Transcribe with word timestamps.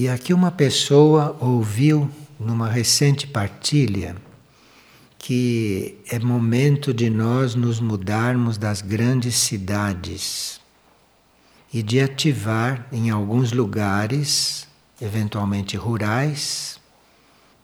E 0.00 0.08
aqui 0.08 0.32
uma 0.32 0.52
pessoa 0.52 1.36
ouviu 1.40 2.08
numa 2.38 2.68
recente 2.68 3.26
partilha 3.26 4.14
que 5.18 5.98
é 6.08 6.20
momento 6.20 6.94
de 6.94 7.10
nós 7.10 7.56
nos 7.56 7.80
mudarmos 7.80 8.56
das 8.56 8.80
grandes 8.80 9.34
cidades 9.34 10.60
e 11.74 11.82
de 11.82 11.98
ativar 11.98 12.86
em 12.92 13.10
alguns 13.10 13.50
lugares, 13.50 14.68
eventualmente 15.02 15.76
rurais, 15.76 16.78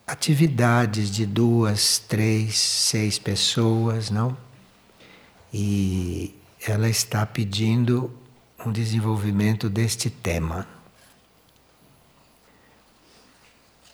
atividades 0.05 1.13
de 1.13 1.27
duas, 1.27 2.01
três, 2.01 2.59
seis 2.59 3.17
pessoas, 3.17 4.11
não? 4.11 4.37
E 5.53 6.35
ela 6.67 6.89
está 6.89 7.25
pedindo 7.25 8.11
um 8.67 8.73
desenvolvimento 8.73 9.71
deste 9.71 10.11
tema. 10.11 10.74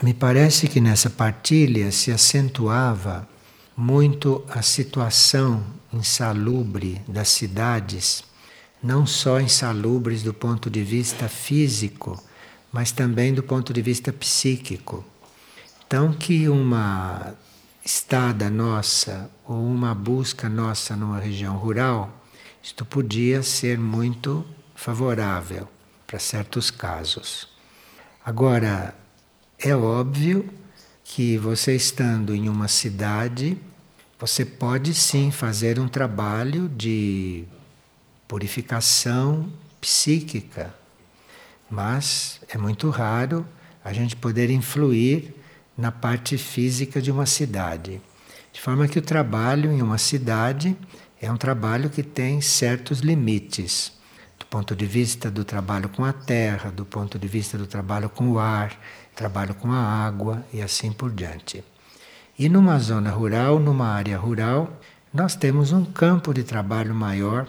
Me 0.02 0.14
parece 0.14 0.66
que 0.66 0.80
nessa 0.80 1.10
partilha 1.10 1.92
se 1.92 2.10
acentuava 2.10 3.28
muito 3.76 4.42
a 4.48 4.62
situação 4.62 5.62
insalubre 5.92 7.02
das 7.06 7.28
cidades, 7.28 8.24
não 8.82 9.06
só 9.06 9.38
insalubres 9.38 10.22
do 10.22 10.32
ponto 10.32 10.70
de 10.70 10.82
vista 10.82 11.28
físico, 11.28 12.18
mas 12.72 12.92
também 12.92 13.34
do 13.34 13.42
ponto 13.42 13.74
de 13.74 13.82
vista 13.82 14.10
psíquico. 14.10 15.04
Então, 15.86 16.14
que 16.14 16.48
uma 16.48 17.34
estada 17.84 18.48
nossa 18.48 19.30
ou 19.44 19.62
uma 19.62 19.94
busca 19.94 20.48
nossa 20.48 20.96
numa 20.96 21.18
região 21.18 21.58
rural, 21.58 22.24
isto 22.62 22.86
podia 22.86 23.42
ser 23.42 23.78
muito 23.78 24.46
favorável 24.74 25.68
para 26.06 26.18
certos 26.18 26.70
casos. 26.70 27.48
Agora, 28.24 28.94
é 29.62 29.76
óbvio 29.76 30.48
que 31.04 31.36
você 31.36 31.76
estando 31.76 32.34
em 32.34 32.48
uma 32.48 32.66
cidade, 32.66 33.58
você 34.18 34.44
pode 34.44 34.94
sim 34.94 35.30
fazer 35.30 35.78
um 35.78 35.86
trabalho 35.86 36.68
de 36.68 37.44
purificação 38.26 39.52
psíquica, 39.80 40.74
mas 41.70 42.40
é 42.48 42.56
muito 42.56 42.88
raro 42.88 43.46
a 43.84 43.92
gente 43.92 44.16
poder 44.16 44.50
influir 44.50 45.34
na 45.76 45.92
parte 45.92 46.38
física 46.38 47.00
de 47.00 47.10
uma 47.10 47.26
cidade. 47.26 48.00
De 48.52 48.60
forma 48.60 48.88
que 48.88 48.98
o 48.98 49.02
trabalho 49.02 49.70
em 49.70 49.82
uma 49.82 49.98
cidade 49.98 50.76
é 51.20 51.30
um 51.30 51.36
trabalho 51.36 51.90
que 51.90 52.02
tem 52.02 52.40
certos 52.40 53.00
limites, 53.00 53.92
do 54.38 54.46
ponto 54.46 54.74
de 54.74 54.86
vista 54.86 55.30
do 55.30 55.44
trabalho 55.44 55.88
com 55.90 56.04
a 56.04 56.12
terra, 56.12 56.70
do 56.70 56.84
ponto 56.84 57.18
de 57.18 57.28
vista 57.28 57.58
do 57.58 57.66
trabalho 57.66 58.08
com 58.08 58.30
o 58.30 58.38
ar, 58.38 58.78
trabalho 59.20 59.54
com 59.54 59.70
a 59.70 59.76
água 59.76 60.42
e 60.50 60.62
assim 60.62 60.90
por 60.90 61.10
diante. 61.10 61.62
E 62.38 62.48
numa 62.48 62.78
zona 62.78 63.10
rural, 63.10 63.60
numa 63.60 63.86
área 63.88 64.16
rural, 64.16 64.80
nós 65.12 65.36
temos 65.36 65.72
um 65.72 65.84
campo 65.84 66.32
de 66.32 66.42
trabalho 66.42 66.94
maior, 66.94 67.46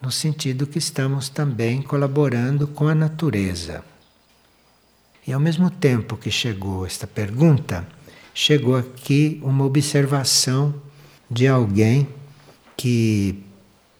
no 0.00 0.10
sentido 0.10 0.66
que 0.66 0.78
estamos 0.78 1.28
também 1.28 1.82
colaborando 1.82 2.66
com 2.66 2.88
a 2.88 2.94
natureza. 2.94 3.84
E 5.26 5.32
ao 5.34 5.38
mesmo 5.38 5.68
tempo 5.68 6.16
que 6.16 6.30
chegou 6.30 6.86
esta 6.86 7.06
pergunta, 7.06 7.86
chegou 8.32 8.78
aqui 8.78 9.38
uma 9.44 9.66
observação 9.66 10.74
de 11.30 11.46
alguém 11.46 12.08
que 12.78 13.44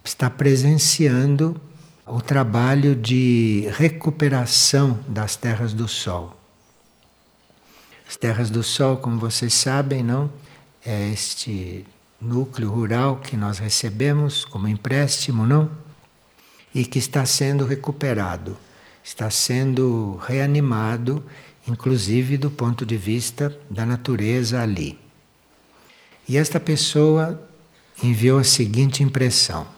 está 0.03 0.31
presenciando 0.31 1.61
o 2.07 2.23
trabalho 2.23 2.97
de 2.97 3.69
recuperação 3.77 4.98
das 5.07 5.37
terras 5.37 5.75
do 5.75 5.87
sol. 5.87 6.39
As 8.11 8.17
terras 8.17 8.51
do 8.51 8.65
sol, 8.65 8.97
como 8.97 9.21
vocês 9.21 9.55
sabem, 9.55 10.03
não 10.03 10.29
é 10.85 11.13
este 11.13 11.87
núcleo 12.21 12.69
rural 12.69 13.19
que 13.19 13.37
nós 13.37 13.61
recebemos 13.61 14.45
como 14.45 14.67
empréstimo, 14.67 15.47
não? 15.47 15.71
E 16.75 16.85
que 16.85 16.98
está 16.98 17.25
sendo 17.25 17.65
recuperado, 17.65 18.59
está 19.05 19.31
sendo 19.31 20.17
reanimado, 20.27 21.25
inclusive 21.69 22.37
do 22.37 22.51
ponto 22.51 22.85
de 22.85 22.97
vista 22.97 23.57
da 23.71 23.87
natureza 23.87 24.61
ali. 24.61 24.98
E 26.29 26.37
esta 26.37 26.59
pessoa 26.59 27.41
enviou 28.03 28.41
a 28.41 28.45
seguinte 28.45 29.05
impressão: 29.05 29.69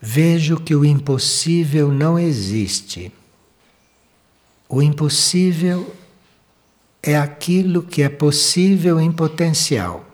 Vejo 0.00 0.58
que 0.58 0.74
o 0.74 0.84
impossível 0.84 1.92
não 1.92 2.18
existe. 2.18 3.12
O 4.68 4.82
impossível 4.82 5.94
é 7.06 7.18
aquilo 7.18 7.82
que 7.82 8.02
é 8.02 8.08
possível 8.08 8.98
em 8.98 9.12
potencial. 9.12 10.06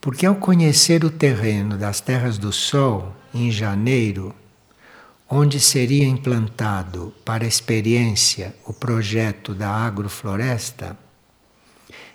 Porque 0.00 0.24
ao 0.24 0.36
conhecer 0.36 1.04
o 1.04 1.10
terreno 1.10 1.76
das 1.76 2.00
terras 2.00 2.38
do 2.38 2.52
Sol, 2.52 3.12
em 3.34 3.50
janeiro, 3.50 4.32
onde 5.28 5.58
seria 5.58 6.06
implantado 6.06 7.12
para 7.24 7.44
experiência 7.44 8.54
o 8.64 8.72
projeto 8.72 9.52
da 9.52 9.68
agrofloresta, 9.68 10.96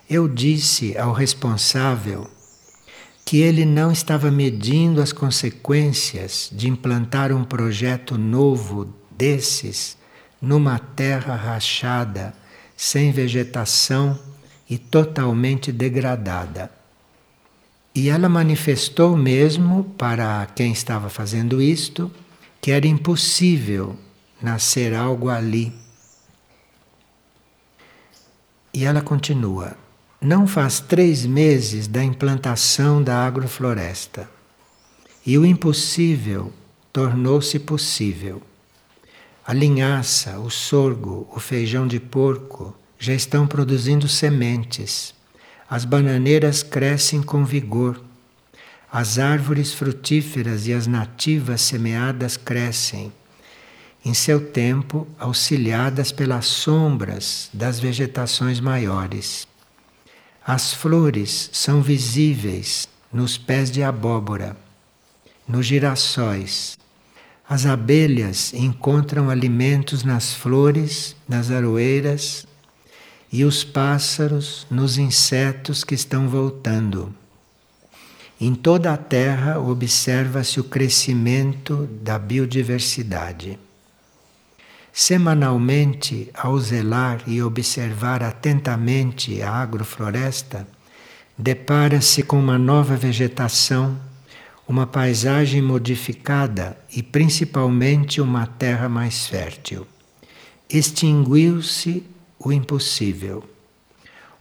eu 0.10 0.30
disse 0.30 0.98
ao 0.98 1.12
responsável 1.12 2.30
que 3.26 3.42
ele 3.42 3.66
não 3.66 3.92
estava 3.92 4.32
medindo 4.32 5.02
as 5.02 5.12
consequências 5.12 6.50
de 6.50 6.70
implantar 6.70 7.34
um 7.34 7.44
projeto 7.44 8.18
novo 8.18 8.88
desses 9.12 9.98
numa 10.42 10.80
terra 10.80 11.36
rachada 11.36 12.34
sem 12.76 13.12
vegetação 13.12 14.20
e 14.70 14.78
totalmente 14.78 15.72
degradada. 15.72 16.72
E 17.94 18.10
ela 18.10 18.28
manifestou 18.28 19.16
mesmo 19.16 19.86
para 19.98 20.46
quem 20.56 20.72
estava 20.72 21.10
fazendo 21.10 21.62
isto 21.62 22.12
que 22.60 22.72
era 22.72 22.88
impossível 22.88 23.96
nascer 24.42 24.94
algo 24.94 25.30
ali. 25.30 25.74
E 28.74 28.84
ela 28.84 29.02
continua: 29.02 29.78
não 30.20 30.46
faz 30.46 30.80
três 30.80 31.26
meses 31.26 31.88
da 31.88 32.04
implantação 32.04 33.02
da 33.02 33.26
agrofloresta 33.26 34.30
e 35.26 35.38
o 35.38 35.46
impossível 35.46 36.52
tornou-se 36.92 37.58
possível. 37.60 38.42
A 39.48 39.54
linhaça, 39.54 40.40
o 40.40 40.50
sorgo, 40.50 41.30
o 41.32 41.40
feijão 41.40 41.86
de 41.86 42.00
porco 42.00 42.76
já 42.98 43.14
estão 43.14 43.46
produzindo 43.46 44.08
sementes. 44.08 45.14
As 45.70 45.86
bananeiras 45.86 46.64
crescem 46.64 47.22
com 47.22 47.46
vigor. 47.46 48.02
As 48.92 49.20
árvores 49.20 49.72
frutíferas 49.72 50.66
e 50.66 50.74
as 50.74 50.88
nativas 50.88 51.62
semeadas 51.62 52.38
crescem, 52.38 53.14
em 54.04 54.16
seu 54.16 54.50
tempo 54.50 55.08
auxiliadas 55.20 56.12
pelas 56.12 56.48
sombras 56.48 57.48
das 57.54 57.80
vegetações 57.80 58.60
maiores. 58.60 59.48
As 60.44 60.74
flores 60.74 61.52
são 61.54 61.84
visíveis 61.84 62.88
nos 63.14 63.38
pés 63.38 63.70
de 63.70 63.84
abóbora, 63.84 64.58
nos 65.48 65.68
girassóis, 65.68 66.78
as 67.48 67.66
abelhas 67.66 68.54
encontram 68.54 69.30
alimentos 69.30 70.04
nas 70.04 70.34
flores, 70.34 71.16
nas 71.28 71.52
aroeiras, 71.52 72.48
e 73.32 73.44
os 73.44 73.64
pássaros 73.64 74.66
nos 74.70 74.98
insetos 74.98 75.84
que 75.84 75.94
estão 75.94 76.28
voltando. 76.28 77.14
Em 78.40 78.54
toda 78.56 78.94
a 78.94 78.98
terra 78.98 79.60
observa-se 79.60 80.60
o 80.60 80.64
crescimento 80.64 81.88
da 82.02 82.18
biodiversidade. 82.18 83.60
Semanalmente, 84.92 86.30
ao 86.34 86.58
zelar 86.58 87.22
e 87.28 87.42
observar 87.42 88.24
atentamente 88.24 89.42
a 89.42 89.52
agrofloresta, 89.52 90.68
depara-se 91.38 92.24
com 92.24 92.40
uma 92.40 92.58
nova 92.58 92.96
vegetação 92.96 93.98
uma 94.68 94.88
paisagem 94.88 95.62
modificada 95.62 96.78
e 96.92 97.04
principalmente 97.04 98.20
uma 98.20 98.48
terra 98.48 98.90
mais 98.90 99.28
fértil. 99.28 99.86
Extinguiu-se 100.70 102.04
o 102.40 102.52
impossível. 102.52 103.48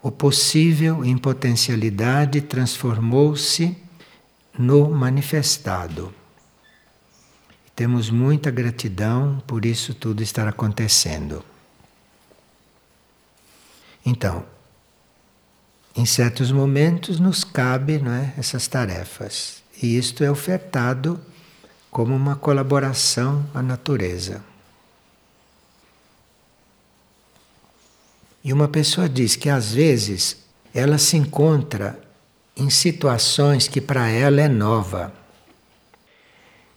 O 0.02 0.10
possível 0.10 1.04
em 1.04 1.16
potencialidade 1.16 2.40
transformou-se 2.40 3.76
no 4.58 4.90
manifestado. 4.90 6.12
Temos 7.74 8.08
muita 8.08 8.50
gratidão 8.50 9.42
por 9.46 9.64
isso 9.64 9.94
tudo 9.94 10.22
estar 10.22 10.46
acontecendo. 10.46 11.44
Então, 14.06 14.44
em 15.96 16.06
certos 16.06 16.52
momentos 16.52 17.18
nos 17.18 17.42
cabe 17.42 17.98
não 17.98 18.12
é, 18.12 18.34
essas 18.36 18.68
tarefas. 18.68 19.63
E 19.84 19.98
isto 19.98 20.24
é 20.24 20.30
ofertado 20.30 21.20
como 21.90 22.16
uma 22.16 22.36
colaboração 22.36 23.46
à 23.52 23.60
natureza. 23.60 24.42
E 28.42 28.50
uma 28.50 28.66
pessoa 28.66 29.10
diz 29.10 29.36
que 29.36 29.50
às 29.50 29.74
vezes 29.74 30.38
ela 30.72 30.96
se 30.96 31.18
encontra 31.18 32.00
em 32.56 32.70
situações 32.70 33.68
que 33.68 33.78
para 33.78 34.08
ela 34.08 34.40
é 34.40 34.48
nova. 34.48 35.12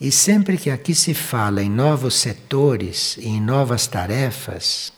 E 0.01 0.11
sempre 0.11 0.57
que 0.57 0.69
aqui 0.69 0.93
se 0.93 1.13
fala 1.13 1.63
em 1.63 1.69
novos 1.69 2.15
setores 2.15 3.15
e 3.15 3.29
em 3.29 3.39
novas 3.39 3.87
tarefas, 3.87 4.91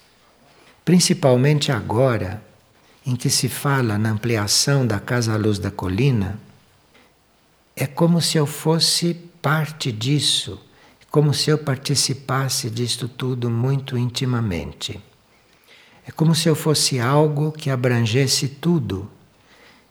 principalmente 0.84 1.72
agora, 1.72 2.42
em 3.06 3.16
que 3.16 3.30
se 3.30 3.48
fala 3.48 4.00
na 4.00 4.10
ampliação 4.10 4.88
da 4.88 5.00
Casa 5.00 5.38
Luz 5.38 5.60
da 5.60 5.70
Colina, 5.70 6.49
é 7.80 7.88
como 7.88 8.22
se 8.22 8.38
eu 8.38 8.46
fosse 8.46 9.14
parte 9.42 9.90
disso, 9.90 10.60
como 11.10 11.34
se 11.34 11.50
eu 11.50 11.58
participasse 11.58 12.70
disto 12.70 13.08
tudo 13.08 13.50
muito 13.50 13.98
intimamente. 13.98 15.02
É 16.06 16.12
como 16.12 16.36
se 16.36 16.50
eu 16.50 16.56
fosse 16.56 17.00
algo 17.00 17.54
que 17.54 17.70
abrangesse 17.70 18.50
tudo, 18.50 19.10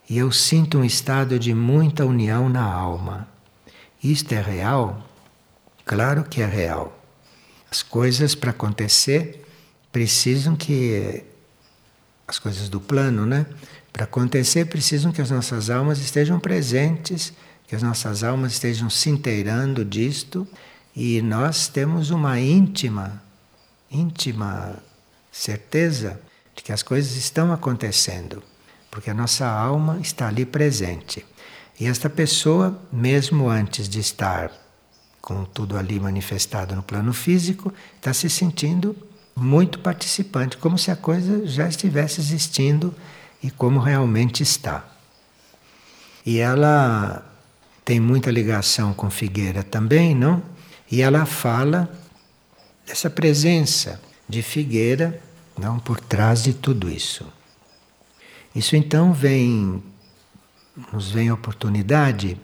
e 0.09 0.19
eu 0.19 0.31
sinto 0.31 0.79
um 0.79 0.85
estado 0.85 1.39
de 1.39 1.55
muita 1.55 2.05
união 2.05 2.47
na 2.51 2.63
alma. 2.63 3.27
Isto 4.05 4.35
é 4.35 4.43
real? 4.43 5.03
Claro 5.87 6.25
que 6.25 6.43
é 6.43 6.47
real. 6.47 6.95
As 7.71 7.83
coisas 7.83 8.35
para 8.35 8.51
acontecer 8.51 9.47
precisam 9.91 10.55
que 10.55 11.25
as 12.27 12.39
coisas 12.39 12.69
do 12.69 12.81
plano, 12.81 13.25
né? 13.25 13.47
Para 13.91 14.05
acontecer 14.05 14.67
precisam 14.67 15.11
que 15.11 15.23
as 15.23 15.31
nossas 15.31 15.71
almas 15.71 15.99
estejam 15.99 16.39
presentes, 16.39 17.33
que 17.69 17.77
as 17.77 17.83
nossas 17.83 18.25
almas 18.25 18.53
estejam 18.53 18.89
se 18.89 19.11
inteirando 19.11 19.85
disto 19.85 20.49
e 20.97 21.21
nós 21.21 21.69
temos 21.69 22.11
uma 22.11 22.41
íntima, 22.41 23.23
íntima 23.91 24.83
certeza 25.31 26.19
de 26.57 26.63
que 26.63 26.73
as 26.73 26.83
coisas 26.83 27.15
estão 27.15 27.53
acontecendo, 27.53 28.43
porque 28.91 29.11
a 29.11 29.15
nossa 29.15 29.47
alma 29.47 29.99
está 30.01 30.29
ali 30.29 30.47
presente. 30.47 31.25
E 31.79 31.87
esta 31.87 32.09
pessoa, 32.09 32.81
mesmo 32.91 33.49
antes 33.51 33.87
de 33.87 34.01
estar 34.01 34.51
com 35.21 35.45
tudo 35.45 35.77
ali 35.77 36.01
manifestado 36.01 36.75
no 36.75 36.83
plano 36.83 37.13
físico, 37.13 37.73
está 37.97 38.15
se 38.15 38.31
sentindo 38.31 38.97
muito 39.37 39.79
participante, 39.79 40.57
como 40.57 40.79
se 40.79 40.91
a 40.91 40.97
coisa 40.97 41.47
já 41.47 41.69
estivesse 41.69 42.19
existindo 42.19 42.95
e 43.43 43.51
como 43.51 43.79
realmente 43.79 44.43
está. 44.43 44.89
E 46.25 46.39
ela 46.39 47.28
tem 47.89 47.99
muita 47.99 48.31
ligação 48.31 48.93
com 48.93 49.09
Figueira 49.09 49.63
também, 49.63 50.15
não? 50.15 50.43
E 50.93 51.01
ela 51.01 51.25
fala 51.25 51.91
dessa 52.87 53.09
presença 53.09 53.99
de 54.29 54.43
Figueira, 54.43 55.19
não 55.59 55.79
por 55.79 55.99
trás 55.99 56.43
de 56.43 56.53
tudo 56.53 56.91
isso. 56.91 57.25
Isso 58.55 58.77
então 58.77 59.15
vem 59.15 59.83
nos 60.93 61.11
vem 61.11 61.31
a 61.31 61.35
oportunidade 61.35 62.39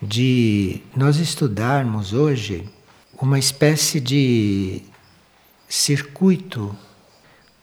de 0.00 0.80
nós 0.96 1.18
estudarmos 1.18 2.14
hoje 2.14 2.66
uma 3.20 3.38
espécie 3.38 4.00
de 4.00 4.80
circuito, 5.68 6.74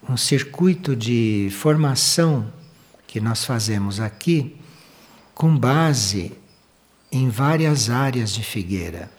um 0.07 0.15
circuito 0.15 0.95
de 0.95 1.49
formação 1.59 2.53
que 3.07 3.19
nós 3.19 3.43
fazemos 3.43 3.99
aqui 3.99 4.55
com 5.33 5.57
base 5.57 6.44
em 7.15 7.29
várias 7.29 7.89
áreas 7.89 8.31
de 8.31 8.43
Figueira. 8.43 9.09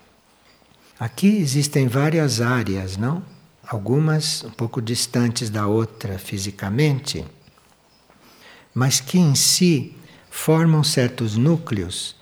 Aqui 1.00 1.28
existem 1.38 1.88
várias 1.88 2.42
áreas, 2.42 2.96
não? 2.96 3.22
Algumas 3.66 4.44
um 4.44 4.50
pouco 4.50 4.82
distantes 4.82 5.48
da 5.48 5.66
outra 5.66 6.18
fisicamente, 6.18 7.24
mas 8.74 9.00
que 9.00 9.18
em 9.18 9.34
si 9.34 9.96
formam 10.30 10.84
certos 10.84 11.36
núcleos 11.36 12.14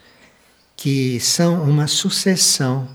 que 0.76 1.18
são 1.18 1.64
uma 1.64 1.88
sucessão 1.88 2.88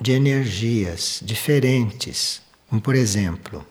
de 0.00 0.12
energias 0.12 1.20
diferentes. 1.22 2.42
Por 2.82 2.96
exemplo, 2.96 3.64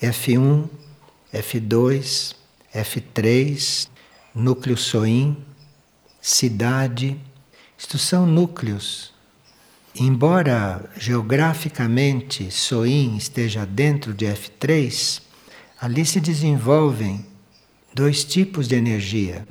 F1, 0.00 0.68
F2, 1.34 2.34
F3, 2.72 3.88
núcleo 4.34 4.76
SOIM, 4.76 5.36
cidade. 6.26 7.16
Isto 7.78 7.98
são 7.98 8.26
núcleos. 8.26 9.14
Embora 9.94 10.90
geograficamente 10.98 12.50
SOIM 12.50 13.16
esteja 13.16 13.64
dentro 13.64 14.12
de 14.12 14.26
F3, 14.26 15.22
ali 15.80 16.04
se 16.04 16.18
desenvolvem 16.18 17.24
dois 17.94 18.24
tipos 18.24 18.66
de 18.66 18.74
energia, 18.74 19.46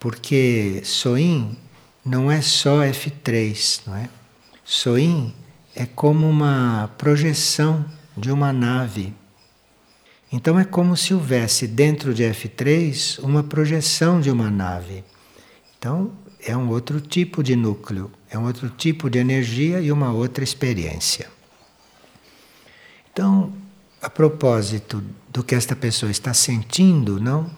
porque 0.00 0.82
Soin 0.84 1.56
não 2.04 2.28
é 2.28 2.42
só 2.42 2.80
F3, 2.80 3.82
não 3.86 3.94
é? 3.94 4.08
Soin 4.64 5.32
é 5.76 5.86
como 5.86 6.28
uma 6.28 6.90
projeção 6.98 7.84
de 8.16 8.32
uma 8.32 8.52
nave. 8.52 9.14
Então 10.32 10.58
é 10.58 10.64
como 10.64 10.96
se 10.96 11.14
houvesse 11.14 11.68
dentro 11.68 12.12
de 12.12 12.24
F3 12.24 13.22
uma 13.22 13.44
projeção 13.44 14.20
de 14.20 14.28
uma 14.28 14.50
nave. 14.50 15.04
Então 15.80 16.12
é 16.38 16.54
um 16.54 16.68
outro 16.68 17.00
tipo 17.00 17.42
de 17.42 17.56
núcleo, 17.56 18.10
é 18.30 18.38
um 18.38 18.44
outro 18.44 18.68
tipo 18.68 19.08
de 19.08 19.18
energia 19.18 19.80
e 19.80 19.90
uma 19.90 20.12
outra 20.12 20.44
experiência. 20.44 21.26
Então, 23.10 23.50
a 24.00 24.10
propósito 24.10 25.02
do 25.30 25.42
que 25.42 25.54
esta 25.54 25.74
pessoa 25.74 26.12
está 26.12 26.34
sentindo, 26.34 27.18
não? 27.18 27.50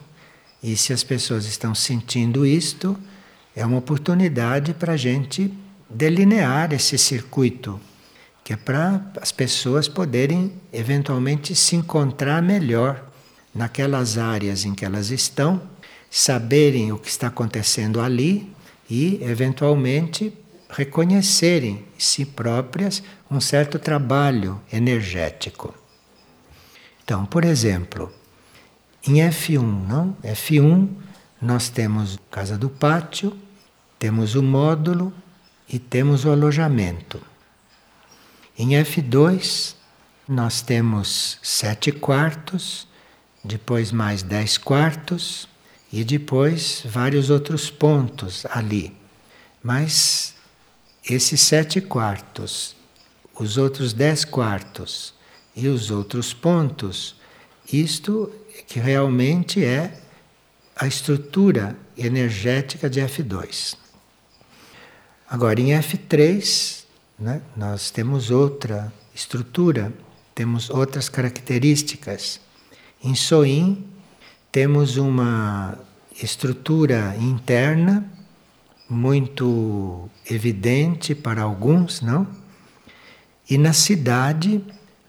E 0.62 0.76
se 0.76 0.92
as 0.92 1.02
pessoas 1.02 1.46
estão 1.46 1.74
sentindo 1.74 2.46
isto, 2.46 2.96
é 3.56 3.66
uma 3.66 3.78
oportunidade 3.78 4.72
para 4.72 4.92
a 4.92 4.96
gente 4.96 5.52
delinear 5.90 6.72
esse 6.72 6.96
circuito, 6.96 7.80
que 8.44 8.52
é 8.52 8.56
para 8.56 9.04
as 9.20 9.32
pessoas 9.32 9.88
poderem 9.88 10.52
eventualmente 10.72 11.56
se 11.56 11.74
encontrar 11.74 12.40
melhor 12.40 13.04
naquelas 13.52 14.16
áreas 14.16 14.64
em 14.64 14.74
que 14.74 14.84
elas 14.84 15.10
estão, 15.10 15.71
saberem 16.14 16.92
o 16.92 16.98
que 16.98 17.08
está 17.08 17.28
acontecendo 17.28 17.98
ali 17.98 18.54
e, 18.88 19.18
eventualmente, 19.22 20.30
reconhecerem 20.68 21.86
em 21.96 22.00
si 22.00 22.26
próprias 22.26 23.02
um 23.31 23.40
certo 23.40 23.78
trabalho 23.78 24.60
energético. 24.70 25.74
Então, 27.02 27.24
por 27.24 27.46
exemplo, 27.46 28.12
em 29.08 29.26
F1, 29.26 29.62
não? 29.88 30.14
F1 30.22 30.86
nós 31.40 31.70
temos 31.70 32.19
casa 32.31 32.58
do 32.58 32.69
pátio, 32.69 33.34
temos 33.98 34.34
o 34.34 34.42
módulo 34.42 35.14
e 35.66 35.78
temos 35.78 36.26
o 36.26 36.31
alojamento. 36.31 37.22
Em 38.58 38.72
F2 38.72 39.74
nós 40.28 40.60
temos 40.60 41.38
sete 41.42 41.90
quartos, 41.90 42.86
depois 43.42 43.90
mais 43.90 44.22
dez 44.22 44.58
quartos 44.58 45.50
e 45.93 46.03
depois 46.03 46.82
vários 46.87 47.29
outros 47.29 47.70
pontos 47.70 48.46
ali. 48.46 48.96
Mas 49.63 50.34
esses 51.08 51.41
sete 51.41 51.81
quartos, 51.81 52.75
os 53.39 53.58
outros 53.58 53.93
dez 53.93 54.25
quartos 54.25 55.15
e 55.55 55.69
os 55.69 55.91
outros 55.91 56.32
pontos, 56.32 57.17
isto 57.70 58.32
que 58.67 58.81
realmente 58.81 59.63
é 59.63 60.01
a 60.75 60.87
estrutura 60.87 61.77
energética 61.96 62.89
de 62.89 63.01
F2. 63.01 63.77
Agora, 65.29 65.61
em 65.61 65.69
F3, 65.69 66.84
né, 67.19 67.43
nós 67.56 67.91
temos 67.91 68.31
outra 68.31 68.93
estrutura, 69.15 69.93
temos 70.34 70.70
outras 70.70 71.08
características. 71.08 72.41
Em 73.03 73.15
SOIM, 73.15 73.92
temos 74.52 74.96
uma 74.96 75.76
estrutura 76.22 77.16
interna 77.18 78.06
muito 78.88 80.08
evidente 80.30 81.14
para 81.14 81.42
alguns, 81.42 82.00
não? 82.00 82.28
E 83.48 83.58
na 83.58 83.72
cidade, 83.72 84.62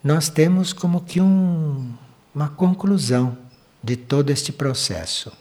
nós 0.03 0.29
temos 0.29 0.73
como 0.73 1.01
que 1.01 1.21
um 1.21 1.93
uma 2.33 2.49
conclusão 2.49 3.37
de 3.83 3.95
todo 3.95 4.31
este 4.31 4.51
processo. 4.51 5.31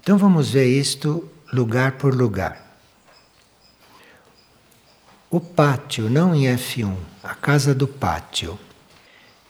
Então 0.00 0.16
vamos 0.16 0.50
ver 0.50 0.66
isto 0.66 1.28
lugar 1.52 1.92
por 1.92 2.14
lugar. 2.14 2.66
O 5.30 5.40
pátio, 5.40 6.08
não 6.08 6.34
em 6.34 6.44
F1, 6.44 6.94
a 7.22 7.34
casa 7.34 7.74
do 7.74 7.86
pátio. 7.86 8.58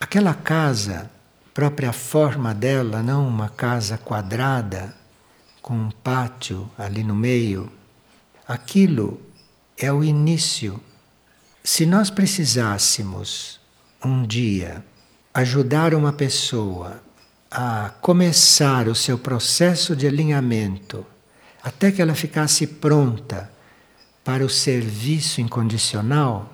Aquela 0.01 0.35
casa, 0.35 1.11
própria 1.59 1.93
forma 1.93 2.55
dela, 2.55 3.03
não 3.03 3.27
uma 3.27 3.49
casa 3.49 3.99
quadrada 3.99 4.95
com 5.61 5.75
um 5.75 5.91
pátio 5.91 6.71
ali 6.79 7.03
no 7.03 7.17
meio, 7.17 7.69
aquilo 8.47 9.21
é 9.77 9.93
o 9.93 10.05
início. 10.05 10.81
Se 11.65 11.85
nós 11.85 12.11
precisássemos 12.11 13.59
um 14.05 14.25
dia 14.25 14.85
ajudar 15.35 15.95
uma 15.95 16.13
pessoa 16.13 17.03
a 17.51 17.91
começar 18.01 18.87
o 18.87 18.95
seu 18.95 19.19
processo 19.19 19.97
de 19.97 20.07
alinhamento, 20.07 21.05
até 21.61 21.91
que 21.91 22.01
ela 22.01 22.15
ficasse 22.15 22.69
pronta 22.69 23.51
para 24.23 24.45
o 24.45 24.49
serviço 24.49 25.41
incondicional, 25.41 26.53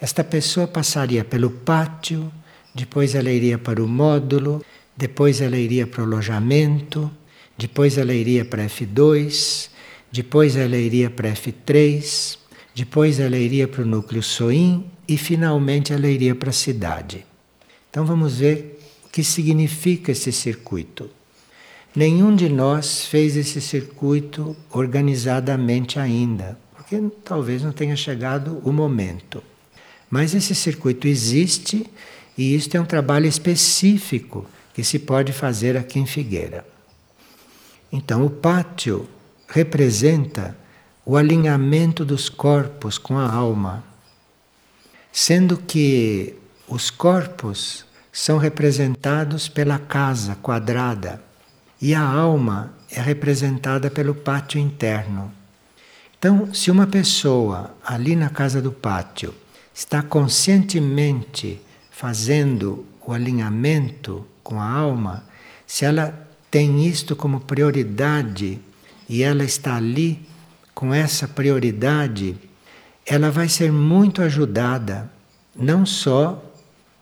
esta 0.00 0.22
pessoa 0.22 0.68
passaria 0.68 1.24
pelo 1.24 1.50
pátio, 1.50 2.32
depois 2.74 3.14
ela 3.14 3.30
iria 3.30 3.58
para 3.58 3.82
o 3.82 3.88
módulo, 3.88 4.64
depois 4.96 5.40
ela 5.40 5.56
iria 5.56 5.86
para 5.86 6.02
o 6.02 6.04
alojamento, 6.04 7.10
depois 7.56 7.98
ela 7.98 8.14
iria 8.14 8.44
para 8.44 8.64
F2, 8.66 9.68
depois 10.12 10.56
ela 10.56 10.76
iria 10.76 11.10
para 11.10 11.32
F3, 11.32 12.38
depois 12.74 13.20
ela 13.20 13.36
iria 13.36 13.66
para 13.68 13.82
o 13.82 13.86
núcleo 13.86 14.22
SOIM 14.22 14.84
e 15.06 15.16
finalmente 15.16 15.92
ela 15.92 16.08
iria 16.08 16.34
para 16.34 16.50
a 16.50 16.52
cidade. 16.52 17.24
Então 17.90 18.06
vamos 18.06 18.38
ver 18.38 18.78
o 19.04 19.08
que 19.08 19.24
significa 19.24 20.12
esse 20.12 20.32
circuito. 20.32 21.10
Nenhum 21.94 22.34
de 22.36 22.48
nós 22.48 23.06
fez 23.06 23.36
esse 23.36 23.60
circuito 23.60 24.56
organizadamente 24.70 25.98
ainda, 25.98 26.56
porque 26.76 27.02
talvez 27.24 27.62
não 27.62 27.72
tenha 27.72 27.96
chegado 27.96 28.62
o 28.64 28.72
momento. 28.72 29.42
Mas 30.08 30.34
esse 30.34 30.54
circuito 30.54 31.08
existe 31.08 31.84
e 32.40 32.54
isto 32.54 32.74
é 32.74 32.80
um 32.80 32.86
trabalho 32.86 33.26
específico 33.26 34.46
que 34.72 34.82
se 34.82 34.98
pode 34.98 35.30
fazer 35.30 35.76
aqui 35.76 35.98
em 35.98 36.06
Figueira. 36.06 36.66
Então, 37.92 38.24
o 38.24 38.30
pátio 38.30 39.06
representa 39.46 40.56
o 41.04 41.18
alinhamento 41.18 42.02
dos 42.02 42.30
corpos 42.30 42.96
com 42.96 43.18
a 43.18 43.30
alma, 43.30 43.84
sendo 45.12 45.58
que 45.58 46.34
os 46.66 46.88
corpos 46.88 47.84
são 48.10 48.38
representados 48.38 49.46
pela 49.46 49.78
casa 49.78 50.34
quadrada 50.36 51.22
e 51.78 51.94
a 51.94 52.02
alma 52.02 52.72
é 52.90 53.02
representada 53.02 53.90
pelo 53.90 54.14
pátio 54.14 54.58
interno. 54.58 55.30
Então, 56.18 56.54
se 56.54 56.70
uma 56.70 56.86
pessoa 56.86 57.76
ali 57.84 58.16
na 58.16 58.30
casa 58.30 58.62
do 58.62 58.72
pátio 58.72 59.34
está 59.74 60.02
conscientemente 60.02 61.60
fazendo 62.00 62.86
o 63.06 63.12
alinhamento 63.12 64.26
com 64.42 64.58
a 64.58 64.64
alma, 64.66 65.22
se 65.66 65.84
ela 65.84 66.26
tem 66.50 66.86
isto 66.86 67.14
como 67.14 67.40
prioridade 67.40 68.58
e 69.06 69.22
ela 69.22 69.44
está 69.44 69.76
ali 69.76 70.26
com 70.74 70.94
essa 70.94 71.28
prioridade, 71.28 72.38
ela 73.04 73.30
vai 73.30 73.50
ser 73.50 73.70
muito 73.70 74.22
ajudada, 74.22 75.10
não 75.54 75.84
só 75.84 76.42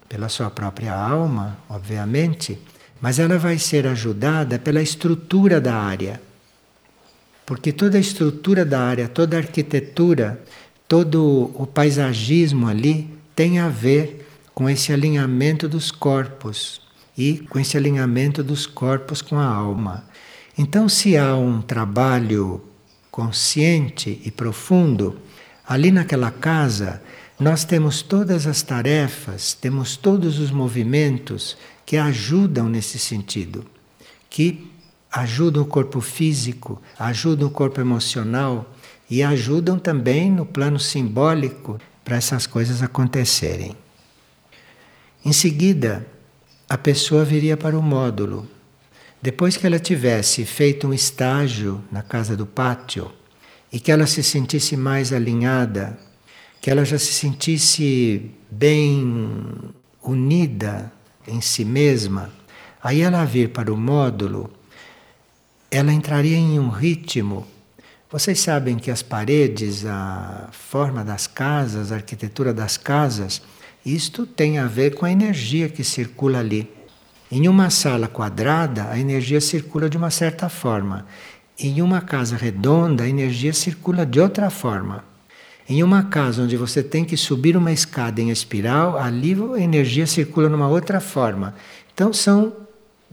pela 0.09 0.29
sua 0.29 0.51
própria 0.51 0.93
alma, 0.93 1.57
obviamente, 1.69 2.59
mas 3.01 3.21
ela 3.21 3.39
vai 3.39 3.57
ser 3.57 3.87
ajudada 3.87 4.59
pela 4.59 4.83
estrutura 4.83 5.61
da 5.61 5.77
área. 5.77 6.21
Porque 7.47 7.71
toda 7.71 7.99
a 7.99 8.01
estrutura 8.01 8.65
da 8.65 8.81
área, 8.81 9.07
toda 9.07 9.37
a 9.37 9.39
arquitetura, 9.39 10.43
todo 10.89 11.53
o 11.55 11.69
paisagismo 11.69 12.67
ali 12.67 13.09
tem 13.37 13.61
a 13.61 13.69
ver 13.69 14.25
com 14.59 14.69
esse 14.69 14.93
alinhamento 14.93 15.69
dos 15.69 15.93
corpos 15.93 16.81
e 17.17 17.47
com 17.49 17.61
esse 17.61 17.77
alinhamento 17.77 18.43
dos 18.43 18.67
corpos 18.67 19.23
com 19.23 19.39
a 19.39 19.47
alma. 19.47 20.03
Então, 20.59 20.89
se 20.89 21.17
há 21.17 21.37
um 21.37 21.63
trabalho 21.63 22.61
consciente 23.09 24.21
e 24.25 24.33
profundo, 24.33 25.17
ali 25.65 25.93
naquela 25.93 26.33
casa 26.33 27.01
nós 27.39 27.65
temos 27.65 28.03
todas 28.03 28.49
as 28.49 28.61
tarefas, 28.61 29.55
temos 29.55 29.97
todos 29.97 30.41
os 30.41 30.51
movimentos 30.51 31.57
que 31.87 31.97
ajudam 31.97 32.69
nesse 32.69 32.99
sentido, 32.99 33.65
que 34.29 34.73
ajudam 35.13 35.63
o 35.63 35.67
corpo 35.67 36.01
físico, 36.01 36.83
ajudam 36.99 37.47
o 37.47 37.53
corpo 37.53 37.81
emocional 37.81 38.69
e 39.09 39.23
ajudam 39.23 39.79
também 39.79 40.33
no 40.33 40.45
plano 40.45 40.81
simbólico 40.81 41.79
para 42.05 42.17
essas 42.17 42.45
coisas 42.45 42.83
acontecerem. 42.83 43.77
Em 45.25 45.33
seguida, 45.33 46.07
a 46.69 46.79
pessoa 46.79 47.25
viria 47.25 47.57
para 47.57 47.79
o 47.79 47.83
módulo. 47.83 48.49
Depois 49.21 49.57
que 49.57 49.67
ela 49.67 49.81
tivesse 49.81 50.45
feito 50.45 50.87
um 50.87 50.95
estágio 50.95 51.83
na 51.91 52.03
casa 52.03 52.37
do 52.37 52.47
pátio 52.47 53.11
e 53.73 53.81
que 53.81 53.91
ela 53.91 54.07
se 54.07 54.23
sentisse 54.23 54.77
mais 54.77 55.13
alinhada, 55.13 55.99
que 56.61 56.71
ela 56.71 56.85
já 56.85 56.99
se 56.99 57.13
sentisse 57.13 58.31
bem 58.51 59.73
unida 60.03 60.93
em 61.27 61.41
si 61.41 61.65
mesma, 61.65 62.31
aí 62.83 63.01
ela 63.01 63.25
vir 63.25 63.51
para 63.51 63.73
o 63.73 63.77
módulo, 63.77 64.51
ela 65.71 65.93
entraria 65.93 66.37
em 66.37 66.59
um 66.61 66.69
ritmo. 66.69 67.47
Vocês 68.11 68.39
sabem 68.39 68.77
que 68.77 68.91
as 68.91 69.03
paredes, 69.03 69.85
a 69.85 70.49
forma 70.53 71.05
das 71.05 71.27
casas, 71.27 71.91
a 71.91 71.97
arquitetura 71.97 72.55
das 72.55 72.77
casas, 72.77 73.43
isto 73.95 74.27
tem 74.27 74.59
a 74.59 74.67
ver 74.67 74.95
com 74.95 75.07
a 75.07 75.11
energia 75.11 75.69
que 75.69 75.85
circula 75.85 76.39
ali. 76.39 76.69
Em 77.31 77.49
uma 77.49 77.71
sala 77.71 78.09
quadrada, 78.09 78.89
a 78.91 78.99
energia 78.99 79.41
circula 79.41 79.89
de 79.89 79.97
uma 79.97 80.11
certa 80.11 80.49
forma. 80.49 81.07
Em 81.59 81.83
uma 81.83 82.01
casa 82.01 82.37
redonda, 82.37 83.05
a 83.05 83.09
energia 83.09 83.53
circula 83.53 84.07
de 84.07 84.21
outra 84.21 84.51
forma. 84.51 85.05
Em 85.69 85.83
uma 85.83 86.05
casa 86.05 86.43
onde 86.43 86.57
você 86.57 86.83
tem 86.83 87.05
que 87.05 87.17
subir 87.17 87.57
uma 87.57 87.71
escada 87.71 88.21
em 88.21 88.31
espiral, 88.31 88.97
ali 88.97 89.37
a 89.55 89.61
energia 89.61 90.07
circula 90.07 90.49
numa 90.49 90.69
outra 90.69 91.01
forma. 91.01 91.55
Então 91.93 92.13
são 92.13 92.57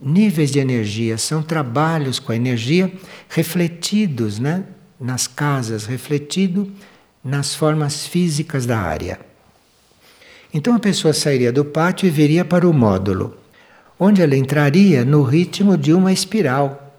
níveis 0.01 0.51
de 0.51 0.60
energia, 0.60 1.17
são 1.17 1.44
trabalhos 1.44 2.20
com 2.20 2.32
a 2.32 2.36
energia 2.36 2.91
refletidos 3.29 4.39
né, 4.39 4.63
nas 5.00 5.27
casas, 5.27 5.86
refletido 5.86 6.72
nas 7.24 7.53
formas 7.53 8.08
físicas 8.08 8.65
da 8.65 8.79
área. 8.79 9.35
Então 10.56 10.74
a 10.74 10.80
pessoa 10.80 11.14
sairia 11.14 11.52
do 11.52 11.66
pátio 11.66 12.08
e 12.08 12.10
viria 12.10 12.46
para 12.46 12.66
o 12.66 12.72
módulo, 12.72 13.36
onde 14.00 14.22
ela 14.22 14.38
entraria 14.38 15.04
no 15.04 15.22
ritmo 15.22 15.78
de 15.78 15.94
uma 15.94 16.14
espiral. 16.14 16.96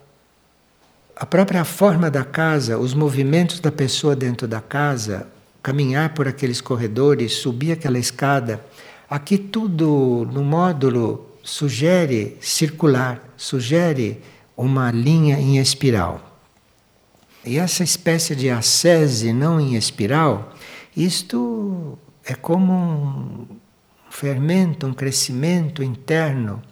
A 1.17 1.25
própria 1.25 1.65
forma 1.65 2.11
da 2.11 2.23
casa, 2.23 2.79
os 2.79 2.93
movimentos 2.93 3.59
da 3.59 3.73
pessoa 3.73 4.15
dentro 4.15 4.47
da 4.47 4.61
casa, 4.61 5.27
caminhar 5.63 6.13
por 6.13 6.29
aqueles 6.29 6.61
corredores, 6.61 7.33
subir 7.37 7.73
aquela 7.73 7.99
escada, 7.99 8.63
aqui 9.09 9.39
tudo 9.39 10.29
no 10.31 10.45
módulo 10.45 11.27
sugere 11.43 12.37
circular, 12.43 13.27
sugere 13.39 14.21
uma 14.55 14.91
linha 14.91 15.41
em 15.41 15.57
espiral. 15.57 16.21
E 17.43 17.57
essa 17.57 17.83
espécie 17.83 18.37
de 18.37 18.51
ascese 18.51 19.33
não 19.33 19.59
em 19.59 19.77
espiral, 19.77 20.53
isto 20.95 21.99
é 22.27 22.35
como 22.35 22.73
um 22.73 23.47
fermento, 24.11 24.87
um 24.87 24.93
crescimento 24.93 25.83
interno. 25.83 26.63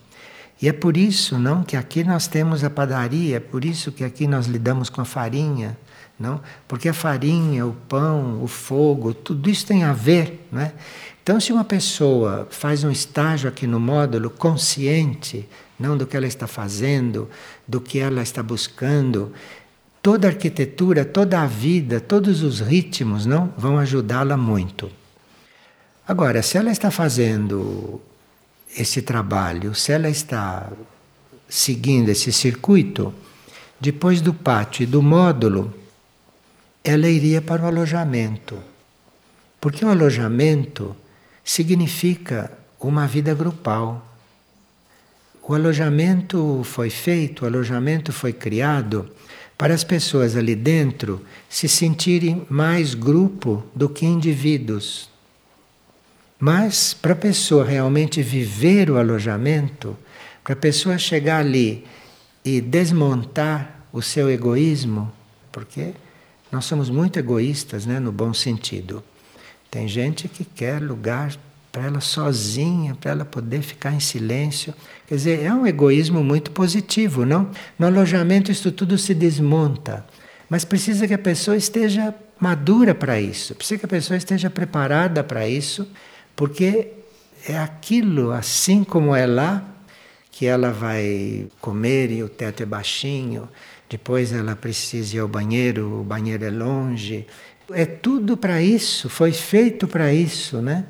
E 0.60 0.68
é 0.68 0.72
por 0.72 0.96
isso, 0.96 1.38
não, 1.38 1.62
que 1.62 1.76
aqui 1.76 2.02
nós 2.02 2.26
temos 2.26 2.64
a 2.64 2.70
padaria, 2.70 3.36
é 3.36 3.40
por 3.40 3.64
isso 3.64 3.92
que 3.92 4.02
aqui 4.02 4.26
nós 4.26 4.46
lidamos 4.46 4.88
com 4.88 5.00
a 5.00 5.04
farinha, 5.04 5.76
não? 6.18 6.40
Porque 6.66 6.88
a 6.88 6.94
farinha, 6.94 7.66
o 7.66 7.72
pão, 7.88 8.42
o 8.42 8.46
fogo, 8.46 9.12
tudo 9.12 9.50
isso 9.50 9.66
tem 9.66 9.84
a 9.84 9.92
ver, 9.92 10.46
não 10.50 10.60
é? 10.60 10.72
Então, 11.22 11.40
se 11.40 11.52
uma 11.52 11.64
pessoa 11.64 12.46
faz 12.50 12.84
um 12.84 12.90
estágio 12.90 13.48
aqui 13.48 13.66
no 13.66 13.80
módulo 13.80 14.30
consciente, 14.30 15.48
não 15.78 15.96
do 15.96 16.06
que 16.06 16.16
ela 16.16 16.26
está 16.26 16.46
fazendo, 16.46 17.28
do 17.66 17.80
que 17.80 17.98
ela 17.98 18.22
está 18.22 18.42
buscando, 18.42 19.32
toda 20.02 20.28
a 20.28 20.30
arquitetura, 20.30 21.04
toda 21.04 21.40
a 21.40 21.46
vida, 21.46 22.00
todos 22.00 22.42
os 22.42 22.60
ritmos, 22.60 23.24
não, 23.24 23.52
vão 23.56 23.78
ajudá-la 23.78 24.36
muito. 24.36 24.90
Agora, 26.06 26.42
se 26.42 26.58
ela 26.58 26.70
está 26.70 26.90
fazendo 26.90 28.00
esse 28.76 29.00
trabalho, 29.00 29.74
se 29.74 29.90
ela 29.90 30.10
está 30.10 30.70
seguindo 31.48 32.10
esse 32.10 32.30
circuito, 32.30 33.14
depois 33.80 34.20
do 34.20 34.34
pátio 34.34 34.82
e 34.82 34.86
do 34.86 35.00
módulo, 35.00 35.72
ela 36.82 37.08
iria 37.08 37.40
para 37.40 37.62
o 37.62 37.66
alojamento. 37.66 38.58
Porque 39.58 39.82
o 39.82 39.88
alojamento 39.88 40.94
significa 41.42 42.52
uma 42.78 43.06
vida 43.06 43.32
grupal. 43.32 44.06
O 45.42 45.54
alojamento 45.54 46.60
foi 46.64 46.90
feito, 46.90 47.44
o 47.44 47.46
alojamento 47.46 48.12
foi 48.12 48.34
criado 48.34 49.10
para 49.56 49.72
as 49.72 49.84
pessoas 49.84 50.36
ali 50.36 50.54
dentro 50.54 51.24
se 51.48 51.66
sentirem 51.66 52.46
mais 52.50 52.92
grupo 52.92 53.62
do 53.74 53.88
que 53.88 54.04
indivíduos. 54.04 55.13
Mas 56.38 56.94
para 56.94 57.12
a 57.12 57.16
pessoa 57.16 57.64
realmente 57.64 58.22
viver 58.22 58.90
o 58.90 58.98
alojamento, 58.98 59.96
para 60.42 60.52
a 60.52 60.56
pessoa 60.56 60.98
chegar 60.98 61.38
ali 61.38 61.84
e 62.44 62.60
desmontar 62.60 63.86
o 63.92 64.02
seu 64.02 64.28
egoísmo, 64.28 65.10
porque 65.50 65.94
nós 66.50 66.64
somos 66.64 66.90
muito 66.90 67.18
egoístas, 67.18 67.86
né, 67.86 67.98
no 67.98 68.12
bom 68.12 68.34
sentido. 68.34 69.02
Tem 69.70 69.88
gente 69.88 70.28
que 70.28 70.44
quer 70.44 70.80
lugar 70.80 71.34
para 71.72 71.86
ela 71.86 72.00
sozinha, 72.00 72.94
para 72.94 73.10
ela 73.10 73.24
poder 73.24 73.62
ficar 73.62 73.92
em 73.92 73.98
silêncio. 73.98 74.72
Quer 75.08 75.16
dizer, 75.16 75.42
é 75.42 75.52
um 75.52 75.66
egoísmo 75.66 76.22
muito 76.22 76.52
positivo, 76.52 77.26
não? 77.26 77.50
No 77.76 77.88
alojamento 77.88 78.52
isso 78.52 78.70
tudo 78.70 78.96
se 78.96 79.12
desmonta, 79.12 80.06
mas 80.48 80.64
precisa 80.64 81.08
que 81.08 81.14
a 81.14 81.18
pessoa 81.18 81.56
esteja 81.56 82.14
madura 82.38 82.94
para 82.94 83.20
isso, 83.20 83.54
precisa 83.56 83.78
que 83.80 83.86
a 83.86 83.88
pessoa 83.88 84.16
esteja 84.16 84.48
preparada 84.48 85.24
para 85.24 85.48
isso, 85.48 85.88
porque 86.36 86.88
é 87.48 87.58
aquilo, 87.58 88.32
assim 88.32 88.82
como 88.84 89.14
é 89.14 89.26
lá, 89.26 89.62
que 90.30 90.46
ela 90.46 90.72
vai 90.72 91.46
comer 91.60 92.10
e 92.10 92.22
o 92.22 92.28
teto 92.28 92.62
é 92.62 92.66
baixinho, 92.66 93.48
depois 93.88 94.32
ela 94.32 94.56
precisa 94.56 95.16
ir 95.16 95.20
ao 95.20 95.28
banheiro, 95.28 96.00
o 96.00 96.02
banheiro 96.04 96.44
é 96.44 96.50
longe. 96.50 97.26
É 97.70 97.86
tudo 97.86 98.36
para 98.36 98.60
isso, 98.60 99.08
foi 99.08 99.32
feito 99.32 99.86
para 99.86 100.12
isso, 100.12 100.60
né? 100.60 100.86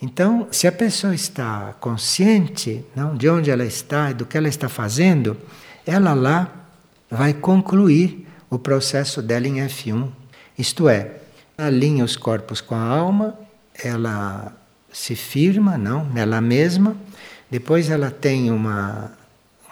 Então, 0.00 0.46
se 0.52 0.66
a 0.68 0.72
pessoa 0.72 1.14
está 1.14 1.74
consciente 1.80 2.84
não, 2.94 3.16
de 3.16 3.28
onde 3.28 3.50
ela 3.50 3.64
está 3.64 4.10
e 4.10 4.14
do 4.14 4.26
que 4.26 4.36
ela 4.36 4.48
está 4.48 4.68
fazendo, 4.68 5.36
ela 5.86 6.12
lá 6.12 6.68
vai 7.10 7.32
concluir 7.32 8.26
o 8.50 8.58
processo 8.58 9.22
dela 9.22 9.48
em 9.48 9.56
F1. 9.56 10.08
Isto 10.58 10.88
é, 10.88 11.16
alinha 11.56 12.04
os 12.04 12.16
corpos 12.16 12.60
com 12.60 12.74
a 12.74 12.82
alma, 12.82 13.38
ela 13.82 14.54
se 14.96 15.14
firma 15.14 15.76
não, 15.76 16.06
nela 16.06 16.40
mesma, 16.40 16.96
depois 17.50 17.90
ela 17.90 18.10
tem 18.10 18.50
uma, 18.50 19.12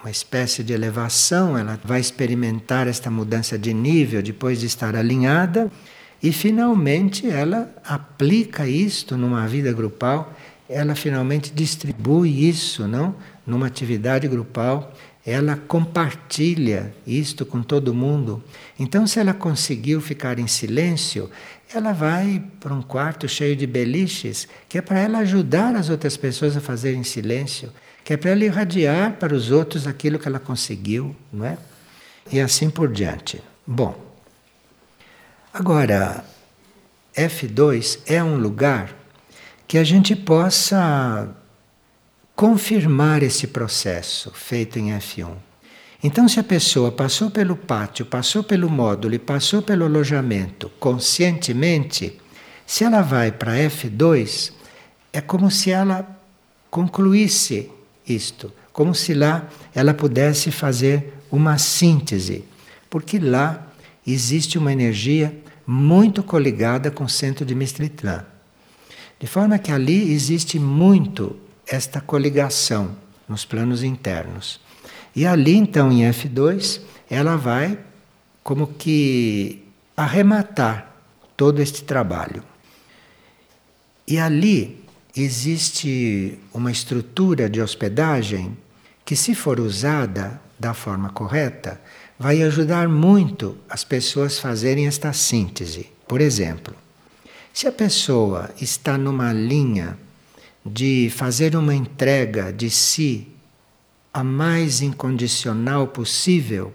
uma 0.03 0.11
espécie 0.11 0.63
de 0.63 0.75
elevação, 0.75 1.57
ela 1.57 1.81
vai 1.83 1.99
experimentar 1.99 2.87
esta 2.87 3.11
mudança 3.11 3.59
de 3.59 3.73
nível 3.73 4.23
depois 4.23 4.61
de 4.61 4.67
estar 4.67 4.95
alinhada 4.95 5.73
e 6.23 6.31
finalmente 6.31 7.27
ela 7.27 7.75
aplica 7.83 8.69
isto 8.69 9.17
numa 9.17 9.49
vida 9.49 9.73
grupal, 9.73 10.31
ela 10.69 10.95
finalmente 10.95 11.51
distribui 11.55 12.47
isso, 12.47 12.87
não? 12.87 13.17
Numa 13.47 13.67
atividade 13.67 14.29
grupal, 14.29 14.93
ela 15.27 15.57
compartilha 15.57 16.95
isto 17.07 17.47
com 17.47 17.63
todo 17.63 17.95
mundo. 17.95 18.45
Então, 18.79 19.07
se 19.07 19.19
ela 19.19 19.33
conseguiu 19.33 20.01
ficar 20.03 20.39
em 20.39 20.47
silêncio, 20.47 21.31
ela 21.73 21.93
vai 21.93 22.43
para 22.61 22.75
um 22.75 22.83
quarto 22.83 23.29
cheio 23.29 23.55
de 23.55 23.67
beliches, 23.67 24.49
que 24.69 24.79
é 24.79 24.83
para 24.83 24.99
ela 24.99 25.19
ajudar 25.19 25.75
as 25.75 25.89
outras 25.89 26.17
pessoas 26.17 26.57
a 26.57 26.61
fazerem 26.61 27.03
silêncio, 27.05 27.73
que 28.05 28.13
é 28.13 28.17
para 28.17 28.31
ela 28.31 28.45
irradiar 28.45 29.15
para 29.15 29.35
os 29.35 29.51
outros 29.51 29.87
aquilo 29.87 30.19
que 30.19 30.29
ela 30.29 30.39
conseguiu, 30.39 31.15
não 31.33 31.45
é? 31.45 31.57
E 32.31 32.41
assim 32.41 32.71
por 32.71 32.93
diante. 32.93 33.41
Bom, 33.67 34.05
Agora, 35.55 36.25
F2 37.15 38.01
é 38.07 38.21
um 38.21 38.37
lugar 38.37 38.93
que 39.69 39.79
a 39.79 39.85
gente 39.85 40.17
possa 40.17 41.29
confirmar 42.35 43.23
esse 43.23 43.47
processo 43.47 44.33
feito 44.33 44.81
em 44.81 44.91
F1. 44.99 45.37
Então, 46.07 46.29
se 46.29 46.39
a 46.39 46.45
pessoa 46.45 46.93
passou 46.93 47.31
pelo 47.31 47.57
pátio, 47.57 48.05
passou 48.05 48.45
pelo 48.45 48.69
módulo 48.69 49.15
e 49.15 49.19
passou 49.19 49.63
pelo 49.63 49.87
alojamento 49.87 50.71
conscientemente, 50.79 52.21
se 52.67 52.85
ela 52.85 53.01
vai 53.01 53.33
para 53.33 53.57
F2, 53.57 54.53
é 55.11 55.23
como 55.23 55.51
se 55.51 55.71
ela 55.71 56.07
concluísse 56.71 57.71
isto, 58.07 58.53
como 58.71 58.95
se 58.95 59.15
lá 59.15 59.49
ela 59.75 59.95
pudesse 59.95 60.51
fazer 60.51 61.15
uma 61.33 61.57
síntese, 61.57 62.45
porque 62.91 63.19
lá 63.19 63.67
existe 64.07 64.59
uma 64.59 64.75
energia 64.75 65.35
muito 65.67 66.23
coligada 66.23 66.91
com 66.91 67.05
o 67.05 67.09
centro 67.09 67.47
de 67.47 67.55
Mistritlan. 67.55 68.27
De 69.19 69.27
forma 69.27 69.59
que 69.59 69.73
ali 69.73 70.13
existe 70.13 70.59
muito 70.59 71.35
esta 71.67 71.99
coligação 71.99 72.95
nos 73.27 73.47
planos 73.47 73.83
internos. 73.83 74.61
E 75.15 75.27
ali, 75.27 75.55
então, 75.55 75.93
em 75.93 76.03
F2, 76.11 76.81
ela 77.09 77.37
vai 77.37 77.79
como 78.43 78.67
que 78.67 79.63
arrematar 79.97 80.91
todo 81.37 81.63
este 81.63 81.85
trabalho. 81.85 82.43
E 84.07 84.19
ali 84.19 84.85
existe 85.17 86.39
uma 86.53 86.71
estrutura 86.71 87.49
de 87.49 87.61
hospedagem 87.61 88.57
que, 89.05 89.15
se 89.15 89.35
for 89.35 89.61
usada 89.61 90.41
da 90.59 90.75
forma 90.75 91.11
correta, 91.11 91.81
vai 92.19 92.43
ajudar 92.43 92.89
muito 92.89 93.57
as 93.69 93.85
pessoas 93.85 94.39
a 94.39 94.43
fazerem 94.43 94.87
esta 94.87 95.13
síntese. 95.13 95.89
Por 96.07 96.21
exemplo, 96.21 96.75
se 97.53 97.67
a 97.67 97.73
pessoa 97.73 98.51
está 98.61 98.99
numa 98.99 99.33
linha 99.33 99.97
de 100.65 101.11
fazer 101.15 101.55
uma 101.57 101.75
entrega 101.75 102.53
de 102.53 102.71
si 102.71 103.34
a 104.15 104.23
mais 104.23 104.81
incondicional 104.81 105.89
possível, 105.89 106.73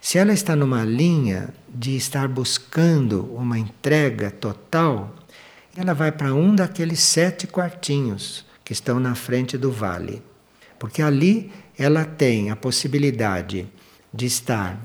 se 0.00 0.16
ela 0.16 0.32
está 0.32 0.56
numa 0.56 0.84
linha 0.84 1.50
de 1.68 1.94
estar 1.94 2.26
buscando 2.26 3.30
uma 3.34 3.58
entrega 3.58 4.30
total, 4.30 5.14
ela 5.76 5.92
vai 5.92 6.10
para 6.10 6.34
um 6.34 6.54
daqueles 6.54 7.00
sete 7.00 7.46
quartinhos 7.46 8.46
que 8.64 8.72
estão 8.72 8.98
na 8.98 9.14
frente 9.14 9.58
do 9.58 9.70
vale. 9.70 10.22
Porque 10.78 11.02
ali 11.02 11.52
ela 11.76 12.06
tem 12.06 12.50
a 12.50 12.56
possibilidade 12.56 13.68
de 14.12 14.24
estar 14.24 14.80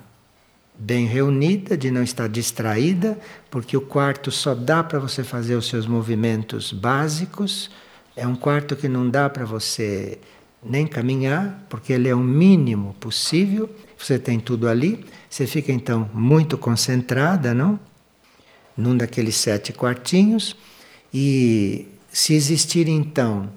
bem 0.78 1.06
reunida, 1.06 1.78
de 1.78 1.89
não 1.89 2.04
estar 2.04 2.28
distraída, 2.28 3.18
porque 3.50 3.78
o 3.78 3.82
quarto 3.82 4.30
só 4.30 4.54
dá 4.54 4.84
para 4.84 5.00
você 5.00 5.24
fazer 5.24 5.56
os 5.56 5.68
seus 5.70 5.88
movimentos 5.88 6.74
básicos. 6.74 7.72
É 8.13 8.28
um 8.28 8.36
quarto 8.36 8.76
que 8.76 8.89
não 8.89 9.10
dá 9.10 9.30
para 9.30 9.46
você 9.46 10.20
nem 10.65 10.88
caminhar, 10.88 11.65
porque 11.69 11.93
ele 11.93 12.08
é 12.08 12.15
o 12.15 12.19
mínimo 12.19 12.95
possível. 12.99 13.69
Você 13.97 14.17
tem 14.17 14.39
tudo 14.39 14.67
ali. 14.67 15.06
Você 15.30 15.47
fica 15.47 15.71
então 15.71 16.10
muito 16.13 16.58
concentrada, 16.58 17.54
não? 17.54 17.80
Num 18.78 18.95
daqueles 18.95 19.36
sete 19.36 19.73
quartinhos. 19.73 20.56
E 21.13 21.88
se 22.12 22.34
existir 22.34 22.88
então 22.88 23.49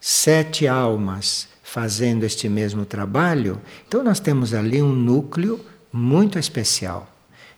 sete 0.00 0.66
almas 0.66 1.48
fazendo 1.62 2.24
este 2.24 2.48
mesmo 2.48 2.84
trabalho, 2.84 3.60
então 3.86 4.02
nós 4.02 4.18
temos 4.18 4.54
ali 4.54 4.82
um 4.82 4.92
núcleo 4.92 5.60
muito 5.92 6.38
especial. 6.38 7.08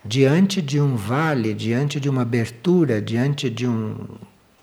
Diante 0.04 0.60
de 0.60 0.80
um 0.80 0.96
vale, 0.96 1.54
diante 1.54 2.00
de 2.00 2.08
uma 2.08 2.22
abertura, 2.22 3.00
diante 3.00 3.48
de 3.48 3.66
um 3.66 3.96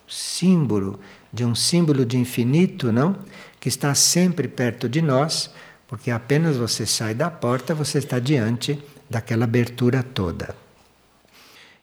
símbolo, 0.07 0.99
de 1.31 1.45
um 1.45 1.55
símbolo 1.55 2.05
de 2.05 2.17
infinito, 2.17 2.91
não? 2.91 3.15
Que 3.59 3.69
está 3.69 3.93
sempre 3.93 4.47
perto 4.47 4.87
de 4.87 5.01
nós, 5.01 5.49
porque 5.87 6.11
apenas 6.11 6.55
você 6.57 6.85
sai 6.85 7.13
da 7.13 7.29
porta, 7.29 7.73
você 7.73 7.97
está 7.97 8.19
diante 8.19 8.79
daquela 9.09 9.45
abertura 9.45 10.03
toda. 10.03 10.55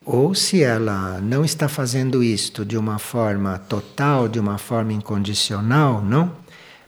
Ou 0.05 0.33
se 0.37 0.63
ela 0.63 1.21
não 1.21 1.45
está 1.45 1.69
fazendo 1.69 2.23
isto 2.23 2.65
de 2.65 2.79
uma 2.79 2.99
forma 2.99 3.59
total, 3.59 4.29
de 4.29 4.39
uma 4.39 4.57
forma 4.57 4.93
incondicional, 4.93 6.01
não? 6.01 6.33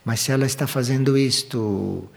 Mas 0.04 0.20
se 0.20 0.30
ela 0.30 0.46
está 0.46 0.68
fazendo 0.68 1.18
isto 1.18 2.08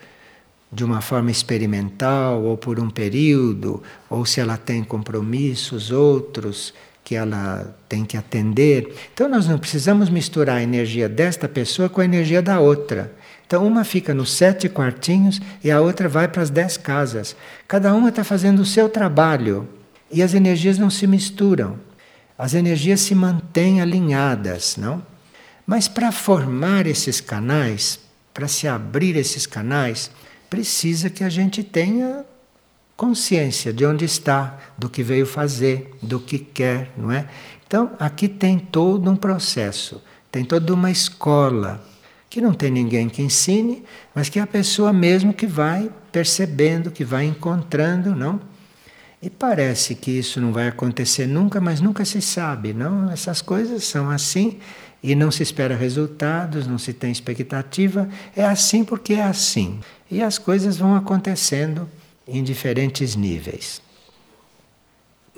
de 0.71 0.83
uma 0.83 1.01
forma 1.01 1.31
experimental 1.31 2.43
ou 2.43 2.55
por 2.55 2.79
um 2.79 2.89
período, 2.89 3.81
ou 4.07 4.25
se 4.25 4.39
ela 4.39 4.57
tem 4.57 4.83
compromissos 4.83 5.91
outros 5.91 6.73
que 7.11 7.15
ela 7.17 7.75
tem 7.89 8.05
que 8.05 8.15
atender. 8.15 8.95
Então 9.13 9.27
nós 9.27 9.45
não 9.45 9.59
precisamos 9.59 10.09
misturar 10.09 10.59
a 10.59 10.63
energia 10.63 11.09
desta 11.09 11.45
pessoa 11.45 11.89
com 11.89 11.99
a 11.99 12.05
energia 12.05 12.41
da 12.41 12.61
outra. 12.61 13.13
Então 13.45 13.67
uma 13.67 13.83
fica 13.83 14.13
nos 14.13 14.31
sete 14.31 14.69
quartinhos 14.69 15.41
e 15.61 15.69
a 15.69 15.81
outra 15.81 16.07
vai 16.07 16.29
para 16.29 16.41
as 16.41 16.49
dez 16.49 16.77
casas. 16.77 17.35
Cada 17.67 17.93
uma 17.93 18.07
está 18.07 18.23
fazendo 18.23 18.61
o 18.61 18.65
seu 18.65 18.87
trabalho 18.87 19.67
e 20.09 20.23
as 20.23 20.33
energias 20.33 20.77
não 20.77 20.89
se 20.89 21.05
misturam. 21.05 21.77
As 22.37 22.53
energias 22.53 23.01
se 23.01 23.13
mantêm 23.13 23.81
alinhadas, 23.81 24.77
não? 24.77 25.05
Mas 25.67 25.89
para 25.89 26.13
formar 26.13 26.87
esses 26.87 27.19
canais, 27.19 27.99
para 28.33 28.47
se 28.47 28.69
abrir 28.69 29.17
esses 29.17 29.45
canais, 29.45 30.09
precisa 30.49 31.09
que 31.09 31.25
a 31.25 31.29
gente 31.29 31.61
tenha 31.61 32.23
consciência 33.01 33.73
de 33.73 33.83
onde 33.83 34.05
está, 34.05 34.59
do 34.77 34.87
que 34.87 35.01
veio 35.01 35.25
fazer, 35.25 35.91
do 36.03 36.19
que 36.19 36.37
quer, 36.37 36.91
não 36.95 37.11
é? 37.11 37.25
Então, 37.65 37.93
aqui 37.99 38.27
tem 38.27 38.59
todo 38.59 39.09
um 39.09 39.15
processo, 39.15 39.99
tem 40.31 40.45
toda 40.45 40.71
uma 40.71 40.91
escola, 40.91 41.83
que 42.29 42.39
não 42.39 42.53
tem 42.53 42.69
ninguém 42.69 43.09
que 43.09 43.23
ensine, 43.23 43.83
mas 44.13 44.29
que 44.29 44.37
é 44.37 44.43
a 44.43 44.45
pessoa 44.45 44.93
mesmo 44.93 45.33
que 45.33 45.47
vai 45.47 45.89
percebendo, 46.11 46.91
que 46.91 47.03
vai 47.03 47.25
encontrando, 47.25 48.13
não? 48.15 48.39
E 49.19 49.31
parece 49.31 49.95
que 49.95 50.11
isso 50.11 50.39
não 50.39 50.53
vai 50.53 50.67
acontecer 50.67 51.25
nunca, 51.25 51.59
mas 51.59 51.81
nunca 51.81 52.05
se 52.05 52.21
sabe, 52.21 52.71
não? 52.71 53.09
Essas 53.09 53.41
coisas 53.41 53.83
são 53.83 54.11
assim 54.11 54.59
e 55.01 55.15
não 55.15 55.31
se 55.31 55.41
espera 55.41 55.75
resultados, 55.75 56.67
não 56.67 56.77
se 56.77 56.93
tem 56.93 57.11
expectativa. 57.11 58.07
É 58.35 58.45
assim 58.45 58.83
porque 58.83 59.15
é 59.15 59.23
assim. 59.23 59.79
E 60.09 60.21
as 60.21 60.37
coisas 60.37 60.77
vão 60.77 60.95
acontecendo 60.95 61.89
em 62.31 62.43
diferentes 62.43 63.15
níveis. 63.15 63.81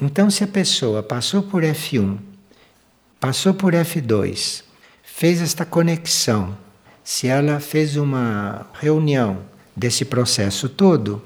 Então, 0.01 0.29
se 0.29 0.43
a 0.43 0.47
pessoa 0.47 1.03
passou 1.03 1.43
por 1.43 1.63
F1, 1.63 2.17
passou 3.19 3.53
por 3.53 3.73
F2, 3.73 4.63
fez 5.03 5.41
esta 5.41 5.65
conexão, 5.65 6.57
se 7.03 7.27
ela 7.27 7.59
fez 7.59 7.95
uma 7.95 8.67
reunião 8.73 9.43
desse 9.75 10.05
processo 10.05 10.69
todo, 10.69 11.21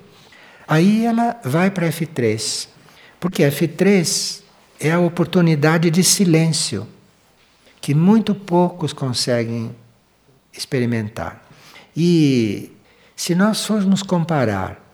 aí 0.67 1.05
ela 1.05 1.39
vai 1.43 1.71
para 1.71 1.89
F3. 1.89 2.67
Porque 3.19 3.43
F3 3.43 4.41
é 4.79 4.91
a 4.91 4.99
oportunidade 4.99 5.89
de 5.89 6.03
silêncio 6.03 6.87
que 7.81 7.93
muito 7.93 8.35
poucos 8.35 8.93
conseguem 8.93 9.75
experimentar. 10.51 11.43
E 11.95 12.71
se 13.15 13.33
nós 13.33 13.65
formos 13.65 14.03
comparar 14.03 14.86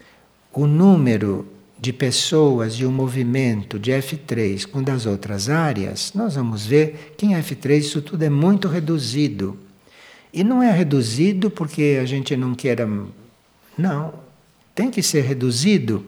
o 0.53 0.67
número 0.67 1.47
de 1.79 1.91
pessoas 1.91 2.75
e 2.75 2.85
o 2.85 2.91
movimento 2.91 3.77
de 3.77 3.91
F3 3.91 4.65
com 4.65 4.81
das 4.81 5.05
outras 5.05 5.49
áreas, 5.49 6.13
nós 6.13 6.35
vamos 6.35 6.65
ver 6.65 7.13
que 7.17 7.25
em 7.25 7.33
F3 7.33 7.79
isso 7.79 8.01
tudo 8.01 8.23
é 8.23 8.29
muito 8.29 8.67
reduzido. 8.67 9.57
E 10.31 10.43
não 10.43 10.63
é 10.63 10.71
reduzido 10.71 11.51
porque 11.51 11.99
a 12.01 12.05
gente 12.05 12.37
não 12.37 12.55
queira. 12.55 12.89
Não. 13.77 14.13
Tem 14.73 14.89
que 14.89 15.03
ser 15.03 15.21
reduzido 15.21 16.05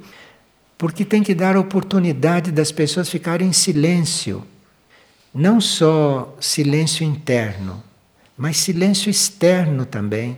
porque 0.77 1.05
tem 1.05 1.21
que 1.21 1.35
dar 1.35 1.57
oportunidade 1.57 2.51
das 2.51 2.71
pessoas 2.71 3.09
ficarem 3.09 3.49
em 3.49 3.53
silêncio. 3.53 4.43
Não 5.33 5.59
só 5.59 6.35
silêncio 6.39 7.05
interno, 7.05 7.83
mas 8.37 8.57
silêncio 8.57 9.09
externo 9.09 9.85
também. 9.85 10.37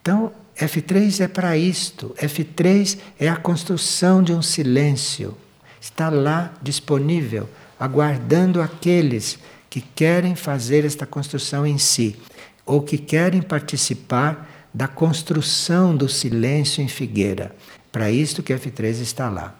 Então, 0.00 0.32
F3 0.58 1.20
é 1.20 1.28
para 1.28 1.56
isto. 1.56 2.14
F3 2.18 2.98
é 3.18 3.28
a 3.28 3.36
construção 3.36 4.22
de 4.22 4.32
um 4.32 4.40
silêncio. 4.40 5.36
Está 5.80 6.08
lá 6.08 6.54
disponível, 6.62 7.48
aguardando 7.78 8.62
aqueles 8.62 9.38
que 9.68 9.80
querem 9.80 10.34
fazer 10.34 10.84
esta 10.84 11.04
construção 11.04 11.66
em 11.66 11.76
si, 11.76 12.16
ou 12.64 12.80
que 12.80 12.96
querem 12.96 13.42
participar 13.42 14.68
da 14.72 14.88
construção 14.88 15.94
do 15.94 16.08
silêncio 16.08 16.82
em 16.82 16.88
Figueira. 16.88 17.54
Para 17.92 18.10
isto 18.10 18.42
que 18.42 18.54
F3 18.54 19.00
está 19.00 19.28
lá. 19.28 19.54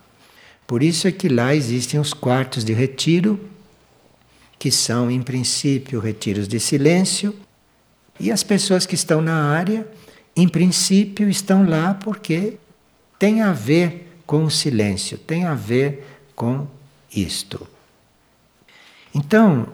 Por 0.67 0.83
isso 0.83 1.07
é 1.07 1.13
que 1.13 1.29
lá 1.29 1.55
existem 1.55 2.01
os 2.01 2.13
quartos 2.13 2.65
de 2.65 2.73
retiro, 2.73 3.39
que 4.59 4.71
são, 4.71 5.11
em 5.11 5.23
princípio, 5.23 6.01
retiros 6.01 6.49
de 6.49 6.59
silêncio, 6.59 7.35
e 8.19 8.33
as 8.33 8.43
pessoas 8.43 8.87
que 8.87 8.95
estão 8.95 9.21
na 9.21 9.53
área, 9.53 9.87
em 10.37 10.47
princípio, 10.47 11.29
estão 11.29 11.69
lá 11.69 11.95
porque 11.95 12.59
tem 13.19 13.41
a 13.41 13.53
ver 13.53 14.21
com 14.27 14.45
o 14.45 14.51
silêncio, 14.51 15.17
tem 15.17 15.45
a 15.45 15.55
ver 15.55 16.05
com 16.35 16.67
isto. 17.15 17.67
Então, 19.15 19.69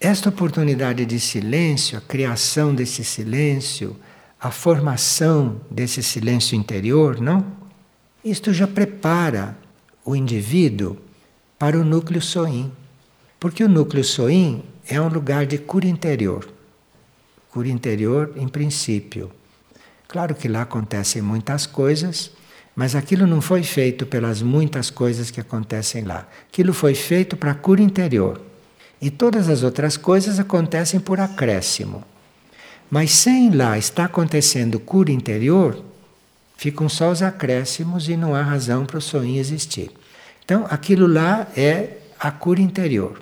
esta 0.00 0.30
oportunidade 0.30 1.04
de 1.04 1.20
silêncio, 1.20 1.98
a 1.98 2.00
criação 2.00 2.74
desse 2.74 3.04
silêncio, 3.04 3.96
a 4.40 4.50
formação 4.50 5.60
desse 5.70 6.02
silêncio 6.02 6.56
interior, 6.56 7.20
não? 7.20 7.44
Isto 8.24 8.52
já 8.52 8.66
prepara 8.66 9.56
o 10.04 10.16
indivíduo 10.16 10.96
para 11.58 11.78
o 11.78 11.84
núcleo 11.84 12.22
soim. 12.22 12.72
Porque 13.38 13.62
o 13.62 13.68
núcleo 13.68 14.04
soim 14.04 14.62
é 14.88 15.00
um 15.00 15.08
lugar 15.08 15.46
de 15.46 15.58
cura 15.58 15.86
interior. 15.86 16.48
Cura 17.50 17.68
interior, 17.68 18.32
em 18.36 18.48
princípio. 18.48 19.30
Claro 20.08 20.34
que 20.34 20.46
lá 20.46 20.62
acontecem 20.62 21.20
muitas 21.20 21.66
coisas, 21.66 22.30
mas 22.74 22.94
aquilo 22.94 23.26
não 23.26 23.40
foi 23.40 23.62
feito 23.62 24.06
pelas 24.06 24.40
muitas 24.40 24.88
coisas 24.88 25.30
que 25.30 25.40
acontecem 25.40 26.04
lá. 26.04 26.28
Aquilo 26.48 26.72
foi 26.72 26.94
feito 26.94 27.36
para 27.36 27.50
a 27.50 27.54
cura 27.54 27.82
interior. 27.82 28.40
E 29.00 29.10
todas 29.10 29.48
as 29.48 29.62
outras 29.62 29.96
coisas 29.96 30.38
acontecem 30.38 31.00
por 31.00 31.18
acréscimo. 31.18 32.04
Mas 32.88 33.10
sem 33.10 33.50
lá 33.50 33.76
estar 33.76 34.04
acontecendo 34.04 34.78
cura 34.78 35.10
interior, 35.10 35.82
ficam 36.56 36.88
só 36.88 37.10
os 37.10 37.20
acréscimos 37.20 38.08
e 38.08 38.16
não 38.16 38.34
há 38.34 38.42
razão 38.42 38.86
para 38.86 38.98
o 38.98 39.02
sonho 39.02 39.38
existir. 39.38 39.90
Então, 40.44 40.66
aquilo 40.70 41.06
lá 41.06 41.48
é 41.56 41.98
a 42.18 42.30
cura 42.30 42.60
interior. 42.60 43.20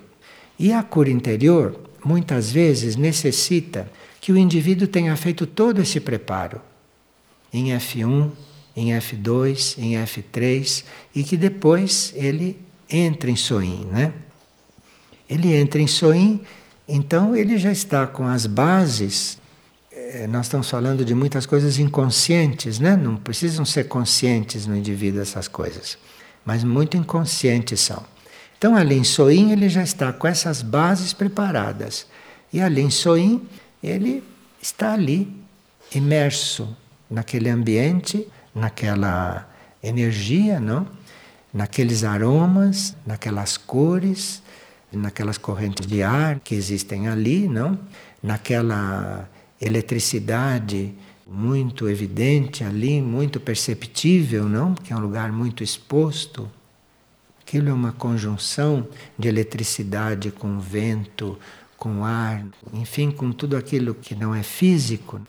E 0.58 0.70
a 0.72 0.82
cura 0.82 1.10
interior, 1.10 1.80
muitas 2.04 2.52
vezes, 2.52 2.94
necessita 2.94 3.90
que 4.20 4.32
o 4.32 4.36
indivíduo 4.36 4.86
tenha 4.86 5.16
feito 5.16 5.46
todo 5.46 5.80
esse 5.80 5.98
preparo 5.98 6.60
em 7.54 7.68
F1, 7.68 8.30
em 8.76 8.88
F2, 8.88 9.78
em 9.78 9.92
F3 9.94 10.84
e 11.14 11.22
que 11.22 11.36
depois 11.36 12.12
ele 12.16 12.60
entre 12.90 13.30
em 13.30 13.36
Soin, 13.36 13.86
né? 13.90 14.12
Ele 15.30 15.54
entra 15.54 15.80
em 15.80 15.86
Soin, 15.86 16.40
então 16.86 17.34
ele 17.34 17.56
já 17.56 17.72
está 17.72 18.06
com 18.06 18.26
as 18.26 18.44
bases 18.44 19.38
é, 20.14 20.26
nós 20.26 20.46
estamos 20.46 20.68
falando 20.68 21.04
de 21.04 21.14
muitas 21.14 21.46
coisas 21.46 21.78
inconscientes, 21.78 22.78
né? 22.78 22.96
Não 22.96 23.16
precisam 23.16 23.64
ser 23.64 23.84
conscientes 23.84 24.66
no 24.66 24.76
indivíduo 24.76 25.20
essas 25.20 25.48
coisas, 25.48 25.96
mas 26.44 26.62
muito 26.62 26.96
inconscientes 26.96 27.80
são. 27.80 28.04
Então, 28.58 28.76
ali 28.76 28.96
em 28.96 29.04
Soin, 29.04 29.52
ele 29.52 29.68
já 29.68 29.82
está 29.82 30.12
com 30.12 30.26
essas 30.26 30.62
bases 30.62 31.12
preparadas. 31.12 32.06
E 32.52 32.60
ali 32.60 32.80
em 32.80 32.90
Soin, 32.90 33.42
ele 33.82 34.22
está 34.60 34.94
ali, 34.94 35.32
imerso 35.94 36.76
naquele 37.10 37.48
ambiente, 37.48 38.26
naquela 38.54 39.48
energia, 39.82 40.58
não? 40.58 40.86
naqueles 41.52 42.02
aromas, 42.02 42.96
naquelas 43.06 43.56
cores, 43.56 44.42
naquelas 44.92 45.38
correntes 45.38 45.86
de 45.86 46.02
ar 46.02 46.40
que 46.40 46.54
existem 46.54 47.06
ali, 47.08 47.48
não? 47.48 47.78
naquela 48.22 49.28
eletricidade 49.60 50.94
muito 51.26 51.88
evidente 51.88 52.64
ali, 52.64 53.00
muito 53.00 53.40
perceptível, 53.40 54.48
não? 54.48 54.74
Porque 54.74 54.92
é 54.92 54.96
um 54.96 55.00
lugar 55.00 55.32
muito 55.32 55.62
exposto. 55.62 56.50
Aquilo 57.40 57.68
é 57.70 57.72
uma 57.72 57.92
conjunção 57.92 58.86
de 59.18 59.28
eletricidade 59.28 60.30
com 60.30 60.58
vento, 60.58 61.38
com 61.76 62.04
ar, 62.04 62.44
enfim, 62.72 63.10
com 63.10 63.32
tudo 63.32 63.56
aquilo 63.56 63.94
que 63.94 64.14
não 64.14 64.34
é 64.34 64.42
físico. 64.42 65.20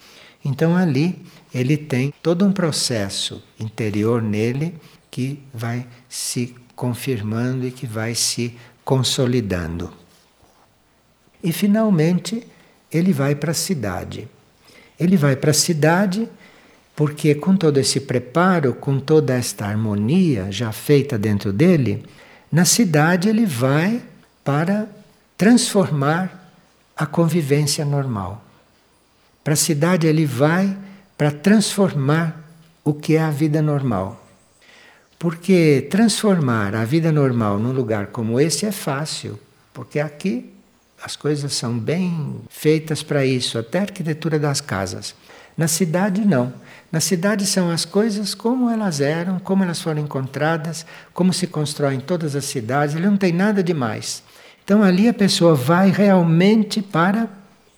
Então 0.44 0.76
ali 0.76 1.26
ele 1.56 1.78
tem 1.78 2.14
todo 2.22 2.46
um 2.46 2.52
processo 2.52 3.42
interior 3.58 4.22
nele 4.22 4.76
que 5.10 5.42
vai 5.54 5.88
se 6.10 6.54
confirmando 6.76 7.66
e 7.66 7.72
que 7.72 7.88
vai 7.88 8.14
se 8.14 8.58
consolidando. 8.84 9.90
E 11.42 11.54
finalmente 11.54 12.46
ele 12.92 13.14
vai 13.14 13.36
para 13.36 13.52
a 13.52 13.54
cidade. 13.54 14.28
Ele 15.00 15.16
vai 15.16 15.38
para 15.38 15.52
a 15.52 15.54
cidade 15.54 16.28
porque, 16.94 17.34
com 17.34 17.56
todo 17.56 17.78
esse 17.78 18.02
preparo, 18.02 18.74
com 18.74 19.00
toda 19.00 19.34
esta 19.34 19.66
harmonia 19.66 20.52
já 20.52 20.74
feita 20.74 21.18
dentro 21.18 21.54
dele, 21.54 22.06
na 22.52 22.66
cidade 22.66 23.30
ele 23.30 23.46
vai 23.46 24.04
para 24.44 24.90
transformar 25.38 26.52
a 26.98 27.06
convivência 27.06 27.86
normal. 27.86 28.44
Para 29.42 29.54
a 29.54 29.58
cidade 29.58 30.06
ele 30.06 30.26
vai 30.26 30.78
para 31.18 31.32
transformar 31.32 32.44
o 32.84 32.94
que 32.94 33.16
é 33.16 33.22
a 33.22 33.30
vida 33.30 33.62
normal. 33.62 34.22
Porque 35.18 35.88
transformar 35.90 36.76
a 36.76 36.84
vida 36.84 37.12
normal 37.12 37.58
num 37.58 37.72
lugar 37.72 38.08
como 38.08 38.40
esse 38.40 38.66
é 38.66 38.72
fácil, 38.72 39.40
porque 39.74 40.00
aqui 40.00 40.52
as 41.04 41.16
coisas 41.16 41.54
são 41.54 41.78
bem 41.78 42.36
feitas 42.50 43.02
para 43.04 43.26
isso, 43.26 43.58
até 43.58 43.80
a 43.80 43.84
arquitetura 43.84 44.38
das 44.40 44.60
casas. 44.60 45.16
Na 45.58 45.68
cidade, 45.68 46.26
não. 46.26 46.54
Na 46.92 47.00
cidade 47.00 47.46
são 47.46 47.70
as 47.70 47.86
coisas 47.86 48.34
como 48.34 48.70
elas 48.70 49.02
eram, 49.02 49.40
como 49.40 49.64
elas 49.64 49.82
foram 49.82 50.02
encontradas, 50.02 50.86
como 51.14 51.34
se 51.34 51.48
constroem 51.48 52.00
todas 52.00 52.36
as 52.36 52.46
cidades, 52.46 52.96
ele 52.96 53.08
não 53.08 53.18
tem 53.18 53.32
nada 53.32 53.64
demais. 53.64 54.24
Então 54.64 54.82
ali 54.82 55.08
a 55.08 55.14
pessoa 55.14 55.56
vai 55.56 55.92
realmente 55.92 56.82
para 56.82 57.30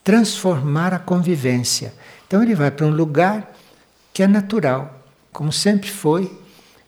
transformar 0.04 0.93
a 0.93 1.00
convivência. 1.00 1.93
Então 2.28 2.44
ele 2.44 2.54
vai 2.54 2.70
para 2.70 2.86
um 2.86 2.92
lugar 2.92 3.56
que 4.13 4.22
é 4.22 4.28
natural, 4.28 5.02
como 5.32 5.52
sempre 5.52 5.90
foi, 5.90 6.32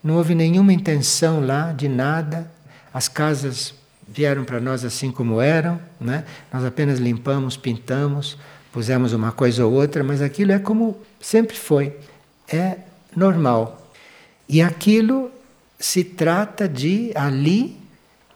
não 0.03 0.15
houve 0.15 0.35
nenhuma 0.35 0.73
intenção 0.73 1.45
lá 1.45 1.71
de 1.71 1.87
nada, 1.87 2.51
as 2.93 3.07
casas 3.07 3.73
vieram 4.07 4.43
para 4.43 4.59
nós 4.59 4.83
assim 4.83 5.11
como 5.11 5.39
eram, 5.39 5.79
né? 5.99 6.25
nós 6.51 6.65
apenas 6.65 6.99
limpamos, 6.99 7.55
pintamos, 7.55 8.37
pusemos 8.71 9.13
uma 9.13 9.31
coisa 9.31 9.65
ou 9.65 9.73
outra, 9.73 10.03
mas 10.03 10.21
aquilo 10.21 10.51
é 10.51 10.59
como 10.59 10.99
sempre 11.21 11.55
foi, 11.55 11.95
é 12.47 12.77
normal. 13.15 13.91
E 14.47 14.61
aquilo 14.61 15.31
se 15.79 16.03
trata 16.03 16.67
de 16.67 17.11
ali 17.15 17.77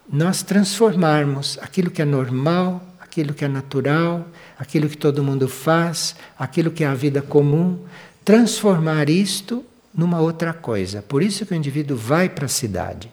nós 0.07 0.43
transformarmos 0.43 1.57
aquilo 1.61 1.89
que 1.89 2.01
é 2.01 2.05
normal, 2.05 2.83
aquilo 3.13 3.35
que 3.35 3.45
é 3.45 3.47
natural, 3.47 4.27
aquilo 4.57 4.89
que 4.89 4.97
todo 4.97 5.23
mundo 5.23 5.47
faz, 5.47 6.15
aquilo 6.37 6.71
que 6.71 6.83
é 6.83 6.87
a 6.87 6.95
vida 6.95 7.21
comum, 7.21 7.77
transformar 8.25 9.07
isto 9.07 9.63
numa 9.93 10.19
outra 10.19 10.51
coisa. 10.51 11.03
Por 11.03 11.21
isso 11.21 11.45
que 11.45 11.53
o 11.53 11.55
indivíduo 11.55 11.95
vai 11.95 12.27
para 12.27 12.45
a 12.45 12.49
cidade. 12.49 13.11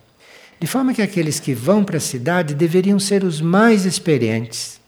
De 0.59 0.67
forma 0.67 0.95
que 0.95 1.03
aqueles 1.03 1.39
que 1.39 1.53
vão 1.53 1.85
para 1.85 1.99
a 1.99 2.01
cidade 2.01 2.55
deveriam 2.55 2.99
ser 2.99 3.25
os 3.25 3.43
mais 3.43 3.85
experientes. 3.85 4.81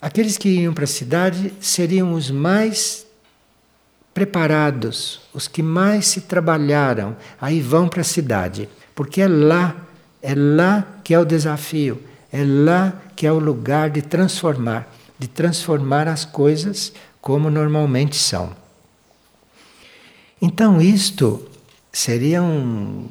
Aqueles 0.00 0.38
que 0.38 0.48
iam 0.48 0.72
para 0.72 0.84
a 0.84 0.88
cidade 0.88 1.52
seriam 1.60 2.12
os 2.12 2.30
mais 2.30 3.04
preparados, 4.12 5.20
os 5.32 5.48
que 5.48 5.64
mais 5.64 6.06
se 6.06 6.20
trabalharam, 6.20 7.16
aí 7.40 7.60
vão 7.60 7.88
para 7.88 8.02
a 8.02 8.04
cidade, 8.04 8.68
porque 8.94 9.20
é 9.20 9.26
lá, 9.26 9.74
é 10.22 10.32
lá 10.36 10.86
que 11.02 11.12
é 11.12 11.18
o 11.18 11.24
desafio, 11.24 12.00
é 12.34 12.42
lá 12.44 13.00
que 13.14 13.28
é 13.28 13.30
o 13.30 13.38
lugar 13.38 13.90
de 13.90 14.02
transformar, 14.02 14.92
de 15.16 15.28
transformar 15.28 16.08
as 16.08 16.24
coisas 16.24 16.92
como 17.20 17.48
normalmente 17.48 18.16
são. 18.16 18.50
Então 20.42 20.80
isto 20.80 21.48
seria 21.92 22.42
um, 22.42 23.06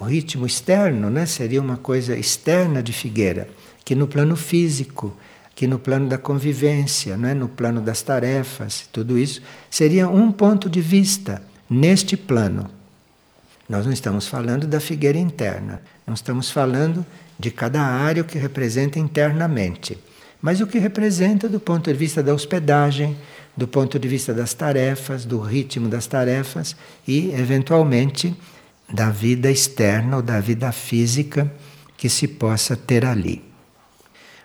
ritmo 0.00 0.44
externo, 0.44 1.08
né? 1.08 1.26
Seria 1.26 1.60
uma 1.60 1.76
coisa 1.76 2.18
externa 2.18 2.82
de 2.82 2.92
Figueira, 2.92 3.48
que 3.84 3.94
no 3.94 4.08
plano 4.08 4.34
físico 4.34 5.16
que 5.54 5.66
no 5.66 5.78
plano 5.78 6.06
da 6.06 6.18
convivência, 6.18 7.16
não 7.16 7.28
é? 7.30 7.34
no 7.34 7.48
plano 7.48 7.80
das 7.80 8.02
tarefas, 8.02 8.86
tudo 8.92 9.16
isso 9.16 9.40
seria 9.70 10.06
um 10.06 10.30
ponto 10.30 10.68
de 10.68 10.82
vista 10.82 11.40
neste 11.70 12.14
plano. 12.14 12.68
Nós 13.66 13.86
não 13.86 13.92
estamos 13.92 14.26
falando 14.26 14.66
da 14.66 14.80
figueira 14.80 15.16
interna, 15.16 15.80
não 16.06 16.12
estamos 16.12 16.50
falando 16.50 17.06
de 17.38 17.50
cada 17.50 17.80
área 17.82 18.22
o 18.22 18.26
que 18.26 18.38
representa 18.38 18.98
internamente, 18.98 19.98
mas 20.40 20.60
o 20.60 20.66
que 20.66 20.78
representa 20.78 21.48
do 21.48 21.60
ponto 21.60 21.90
de 21.92 21.98
vista 21.98 22.22
da 22.22 22.34
hospedagem, 22.34 23.16
do 23.56 23.66
ponto 23.66 23.98
de 23.98 24.08
vista 24.08 24.34
das 24.34 24.54
tarefas, 24.54 25.24
do 25.24 25.40
ritmo 25.40 25.88
das 25.88 26.06
tarefas 26.06 26.76
e, 27.06 27.30
eventualmente, 27.30 28.36
da 28.92 29.10
vida 29.10 29.50
externa 29.50 30.16
ou 30.16 30.22
da 30.22 30.40
vida 30.40 30.70
física 30.72 31.50
que 31.96 32.08
se 32.08 32.28
possa 32.28 32.76
ter 32.76 33.04
ali. 33.04 33.42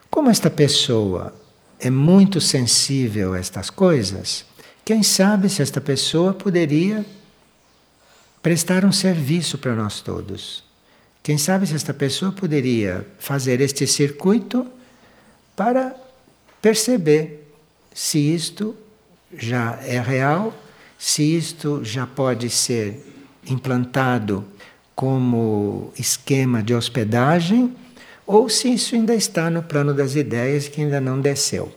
Como 0.09 0.29
esta 0.29 0.49
pessoa 0.49 1.33
é 1.79 1.89
muito 1.89 2.39
sensível 2.41 3.33
a 3.33 3.39
estas 3.39 3.69
coisas, 3.69 4.45
quem 4.83 5.03
sabe 5.03 5.49
se 5.49 5.61
esta 5.61 5.79
pessoa 5.79 6.33
poderia 6.33 7.05
prestar 8.41 8.83
um 8.83 8.91
serviço 8.91 9.57
para 9.57 9.75
nós 9.75 10.01
todos. 10.01 10.63
Quem 11.23 11.37
sabe 11.37 11.67
se 11.67 11.75
esta 11.75 11.93
pessoa 11.93 12.31
poderia 12.31 13.05
fazer 13.19 13.61
este 13.61 13.85
circuito 13.85 14.65
para 15.55 15.95
perceber 16.61 17.47
se 17.93 18.17
isto 18.17 18.75
já 19.37 19.79
é 19.83 19.99
real, 20.01 20.53
se 20.97 21.37
isto 21.37 21.83
já 21.83 22.07
pode 22.07 22.49
ser 22.49 22.99
implantado 23.45 24.43
como 24.95 25.93
esquema 25.97 26.63
de 26.63 26.73
hospedagem 26.73 27.75
ou 28.25 28.49
se 28.49 28.73
isso 28.73 28.95
ainda 28.95 29.13
está 29.13 29.49
no 29.49 29.61
plano 29.61 29.93
das 29.93 30.15
ideias 30.15 30.67
que 30.67 30.81
ainda 30.81 30.99
não 30.99 31.21
desceu. 31.21 31.71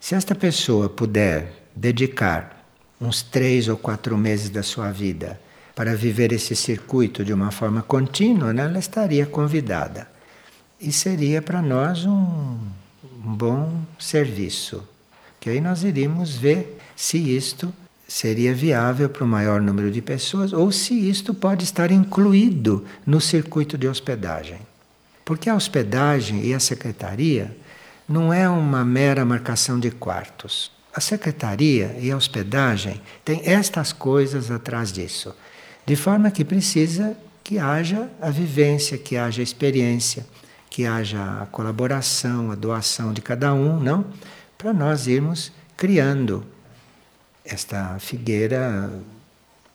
Se 0.00 0.14
esta 0.14 0.34
pessoa 0.34 0.88
puder 0.88 1.52
dedicar 1.74 2.64
uns 3.00 3.22
três 3.22 3.68
ou 3.68 3.76
quatro 3.76 4.16
meses 4.16 4.50
da 4.50 4.62
sua 4.62 4.92
vida 4.92 5.40
para 5.78 5.94
viver 5.94 6.32
esse 6.32 6.56
circuito 6.56 7.24
de 7.24 7.32
uma 7.32 7.52
forma 7.52 7.82
contínua, 7.82 8.52
né, 8.52 8.64
ela 8.64 8.80
estaria 8.80 9.24
convidada. 9.24 10.08
E 10.80 10.90
seria 10.90 11.40
para 11.40 11.62
nós 11.62 12.04
um, 12.04 12.58
um 13.24 13.32
bom 13.32 13.82
serviço. 13.96 14.82
Que 15.38 15.50
aí 15.50 15.60
nós 15.60 15.84
iríamos 15.84 16.34
ver 16.34 16.80
se 16.96 17.16
isto 17.16 17.72
seria 18.08 18.52
viável 18.52 19.08
para 19.08 19.22
o 19.22 19.28
maior 19.28 19.60
número 19.60 19.88
de 19.88 20.02
pessoas 20.02 20.52
ou 20.52 20.72
se 20.72 20.94
isto 21.08 21.32
pode 21.32 21.62
estar 21.62 21.92
incluído 21.92 22.84
no 23.06 23.20
circuito 23.20 23.78
de 23.78 23.86
hospedagem. 23.86 24.58
Porque 25.24 25.48
a 25.48 25.54
hospedagem 25.54 26.44
e 26.44 26.54
a 26.54 26.58
secretaria 26.58 27.56
não 28.08 28.32
é 28.32 28.48
uma 28.48 28.84
mera 28.84 29.24
marcação 29.24 29.78
de 29.78 29.92
quartos. 29.92 30.72
A 30.92 31.00
secretaria 31.00 31.96
e 32.00 32.10
a 32.10 32.16
hospedagem 32.16 33.00
têm 33.24 33.42
estas 33.44 33.92
coisas 33.92 34.50
atrás 34.50 34.92
disso. 34.92 35.32
De 35.88 35.96
forma 35.96 36.30
que 36.30 36.44
precisa 36.44 37.16
que 37.42 37.58
haja 37.58 38.10
a 38.20 38.28
vivência, 38.28 38.98
que 38.98 39.16
haja 39.16 39.40
a 39.40 39.42
experiência, 39.42 40.26
que 40.68 40.84
haja 40.84 41.40
a 41.40 41.46
colaboração, 41.46 42.50
a 42.50 42.54
doação 42.54 43.10
de 43.10 43.22
cada 43.22 43.54
um, 43.54 43.80
não? 43.80 44.04
Para 44.58 44.74
nós 44.74 45.06
irmos 45.06 45.50
criando 45.78 46.44
esta 47.42 47.98
figueira 47.98 48.92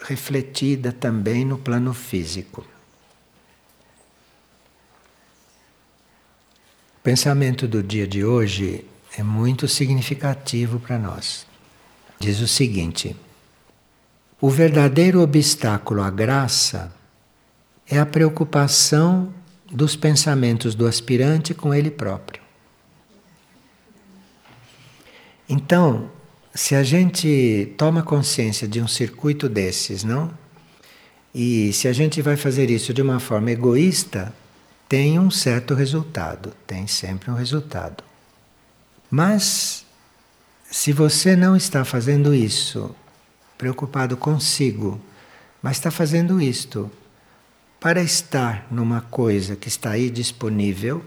refletida 0.01 0.91
também 0.91 1.43
no 1.43 1.57
plano 1.57 1.95
físico. 1.95 2.63
O 6.99 7.01
pensamento 7.01 7.67
do 7.67 7.81
dia 7.81 8.05
de 8.05 8.23
hoje 8.23 8.85
é 9.17 9.23
muito 9.23 9.67
significativo 9.67 10.79
para 10.79 10.99
nós. 10.99 11.47
Diz 12.19 12.39
o 12.39 12.47
seguinte: 12.47 13.15
o 14.43 14.49
verdadeiro 14.49 15.21
obstáculo 15.21 16.01
à 16.01 16.09
graça 16.09 16.93
é 17.87 17.97
a 17.97 18.05
preocupação 18.05 19.33
dos 19.71 19.95
pensamentos 19.95 20.75
do 20.75 20.85
aspirante 20.85 21.53
com 21.53 21.73
ele 21.73 21.89
próprio. 21.89 22.41
Então, 25.47 26.11
se 26.53 26.75
a 26.75 26.83
gente 26.83 27.73
toma 27.77 28.03
consciência 28.03 28.67
de 28.67 28.81
um 28.81 28.87
circuito 28.87 29.47
desses, 29.47 30.03
não? 30.03 30.29
E 31.33 31.71
se 31.71 31.87
a 31.87 31.93
gente 31.93 32.21
vai 32.21 32.35
fazer 32.35 32.69
isso 32.69 32.93
de 32.93 33.01
uma 33.01 33.21
forma 33.21 33.49
egoísta, 33.49 34.35
tem 34.89 35.17
um 35.17 35.31
certo 35.31 35.73
resultado, 35.73 36.51
tem 36.67 36.85
sempre 36.85 37.31
um 37.31 37.35
resultado. 37.35 38.03
Mas 39.09 39.85
se 40.69 40.91
você 40.91 41.33
não 41.33 41.55
está 41.55 41.85
fazendo 41.85 42.35
isso 42.35 42.93
preocupado 43.63 44.17
consigo, 44.17 44.99
mas 45.61 45.77
está 45.77 45.89
fazendo 45.89 46.41
isto 46.41 46.91
para 47.79 48.01
estar 48.01 48.67
numa 48.69 48.99
coisa 48.99 49.55
que 49.55 49.69
está 49.69 49.91
aí 49.91 50.09
disponível, 50.09 51.01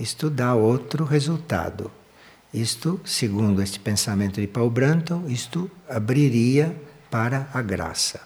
isto 0.00 0.28
dá 0.28 0.52
outro 0.52 1.04
resultado. 1.04 1.88
Isto, 2.52 3.00
segundo 3.04 3.62
este 3.62 3.78
pensamento 3.78 4.40
de 4.40 4.48
Paul 4.48 4.68
Branton, 4.68 5.28
isto 5.28 5.70
abriria 5.88 6.74
para 7.08 7.48
a 7.54 7.62
graça. 7.62 8.20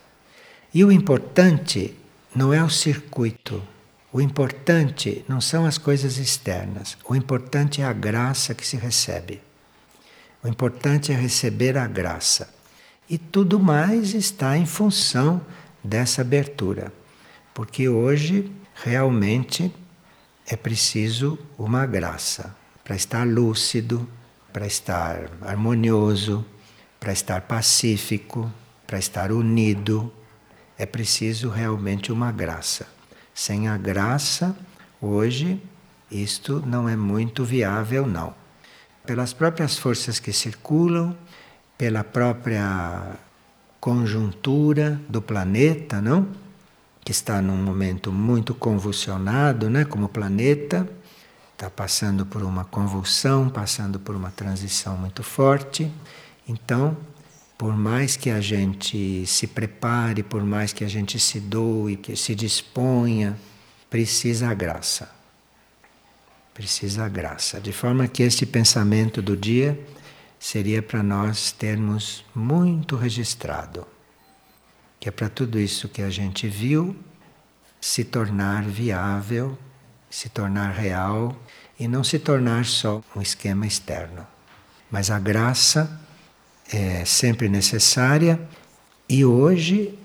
E 0.73 0.83
o 0.83 0.90
importante 0.90 1.94
não 2.35 2.55
é 2.55 2.64
o 2.64 2.70
circuito, 2.70 3.62
o 4.11 4.23
importante 4.23 5.23
não 5.29 5.38
são 5.38 5.66
as 5.66 5.77
coisas 5.77 6.16
externas, 6.16 6.96
o 7.05 7.14
importante 7.14 7.83
é 7.83 7.85
a 7.85 7.92
graça 7.92 8.55
que 8.55 8.66
se 8.66 8.79
recebe. 8.79 9.42
O 10.42 10.49
importante 10.49 11.12
é 11.12 11.14
receber 11.14 11.77
a 11.77 11.87
graça. 11.87 12.59
E 13.11 13.18
tudo 13.18 13.59
mais 13.59 14.14
está 14.14 14.57
em 14.57 14.64
função 14.64 15.44
dessa 15.83 16.20
abertura. 16.20 16.92
Porque 17.53 17.88
hoje 17.88 18.53
realmente 18.73 19.75
é 20.46 20.55
preciso 20.55 21.37
uma 21.59 21.85
graça 21.87 22.55
para 22.85 22.94
estar 22.94 23.27
lúcido, 23.27 24.09
para 24.53 24.64
estar 24.64 25.29
harmonioso, 25.42 26.46
para 27.01 27.12
estar 27.12 27.40
pacífico, 27.40 28.49
para 28.87 29.01
estar 29.01 29.33
unido. 29.33 30.12
É 30.79 30.87
preciso 30.87 31.49
realmente 31.49 32.12
uma 32.12 32.31
graça. 32.31 32.87
Sem 33.35 33.66
a 33.66 33.77
graça, 33.77 34.57
hoje, 35.03 35.61
isto 36.09 36.62
não 36.64 36.88
é 36.88 36.94
muito 36.94 37.44
viável, 37.44 38.07
não. 38.07 38.33
Pelas 39.05 39.33
próprias 39.33 39.77
forças 39.77 40.20
que 40.20 40.33
circulam, 40.33 41.16
pela 41.81 42.05
própria 42.05 43.16
conjuntura 43.81 45.01
do 45.09 45.23
planeta, 45.23 45.99
não? 45.99 46.29
Que 47.03 47.11
está 47.11 47.40
num 47.40 47.57
momento 47.57 48.12
muito 48.12 48.55
convulsionado, 48.55 49.71
né? 49.71 49.87
Como 49.87 50.07
planeta, 50.07 50.87
está 51.55 51.71
passando 51.71 52.27
por 52.27 52.43
uma 52.43 52.66
convulsão, 52.66 53.49
passando 53.49 53.99
por 53.99 54.14
uma 54.14 54.31
transição 54.31 54.95
muito 54.95 55.23
forte. 55.23 55.90
Então, 56.47 56.95
por 57.57 57.75
mais 57.75 58.14
que 58.14 58.29
a 58.29 58.43
gente 58.43 59.25
se 59.27 59.47
prepare, 59.47 60.23
por 60.23 60.45
mais 60.45 60.75
que 60.75 60.85
a 60.85 60.88
gente 60.88 61.19
se 61.19 61.40
doe, 61.40 61.97
que 61.97 62.14
se 62.14 62.35
disponha, 62.35 63.38
precisa 63.88 64.51
a 64.51 64.53
graça. 64.53 65.11
Precisa 66.53 67.07
a 67.07 67.09
graça. 67.09 67.59
De 67.59 67.73
forma 67.73 68.07
que 68.07 68.23
este 68.23 68.45
pensamento 68.45 69.23
do 69.23 69.35
dia 69.35 69.81
seria 70.40 70.83
para 70.83 71.03
nós 71.03 71.53
termos 71.53 72.24
muito 72.35 72.96
registrado. 72.96 73.87
Que 74.98 75.11
é 75.11 75.12
para 75.12 75.29
tudo 75.29 75.61
isso 75.61 75.88
que 75.88 76.00
a 76.00 76.09
gente 76.09 76.48
viu 76.48 76.96
se 77.79 78.05
tornar 78.05 78.64
viável, 78.64 79.57
se 80.09 80.31
tornar 80.31 80.72
real 80.72 81.37
e 81.79 81.87
não 81.87 82.03
se 82.03 82.18
tornar 82.18 82.64
só 82.64 83.03
um 83.14 83.20
esquema 83.20 83.66
externo. 83.66 84.26
Mas 84.90 85.11
a 85.11 85.18
graça 85.18 86.00
é 86.72 87.05
sempre 87.05 87.48
necessária 87.48 88.40
e 89.09 89.24
hoje 89.24 89.98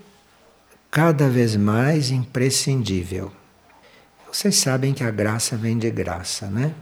cada 0.90 1.28
vez 1.28 1.56
mais 1.56 2.10
imprescindível. 2.10 3.32
Vocês 4.30 4.56
sabem 4.56 4.92
que 4.92 5.02
a 5.02 5.10
graça 5.10 5.56
vem 5.56 5.78
de 5.78 5.90
graça, 5.90 6.46
né? 6.46 6.74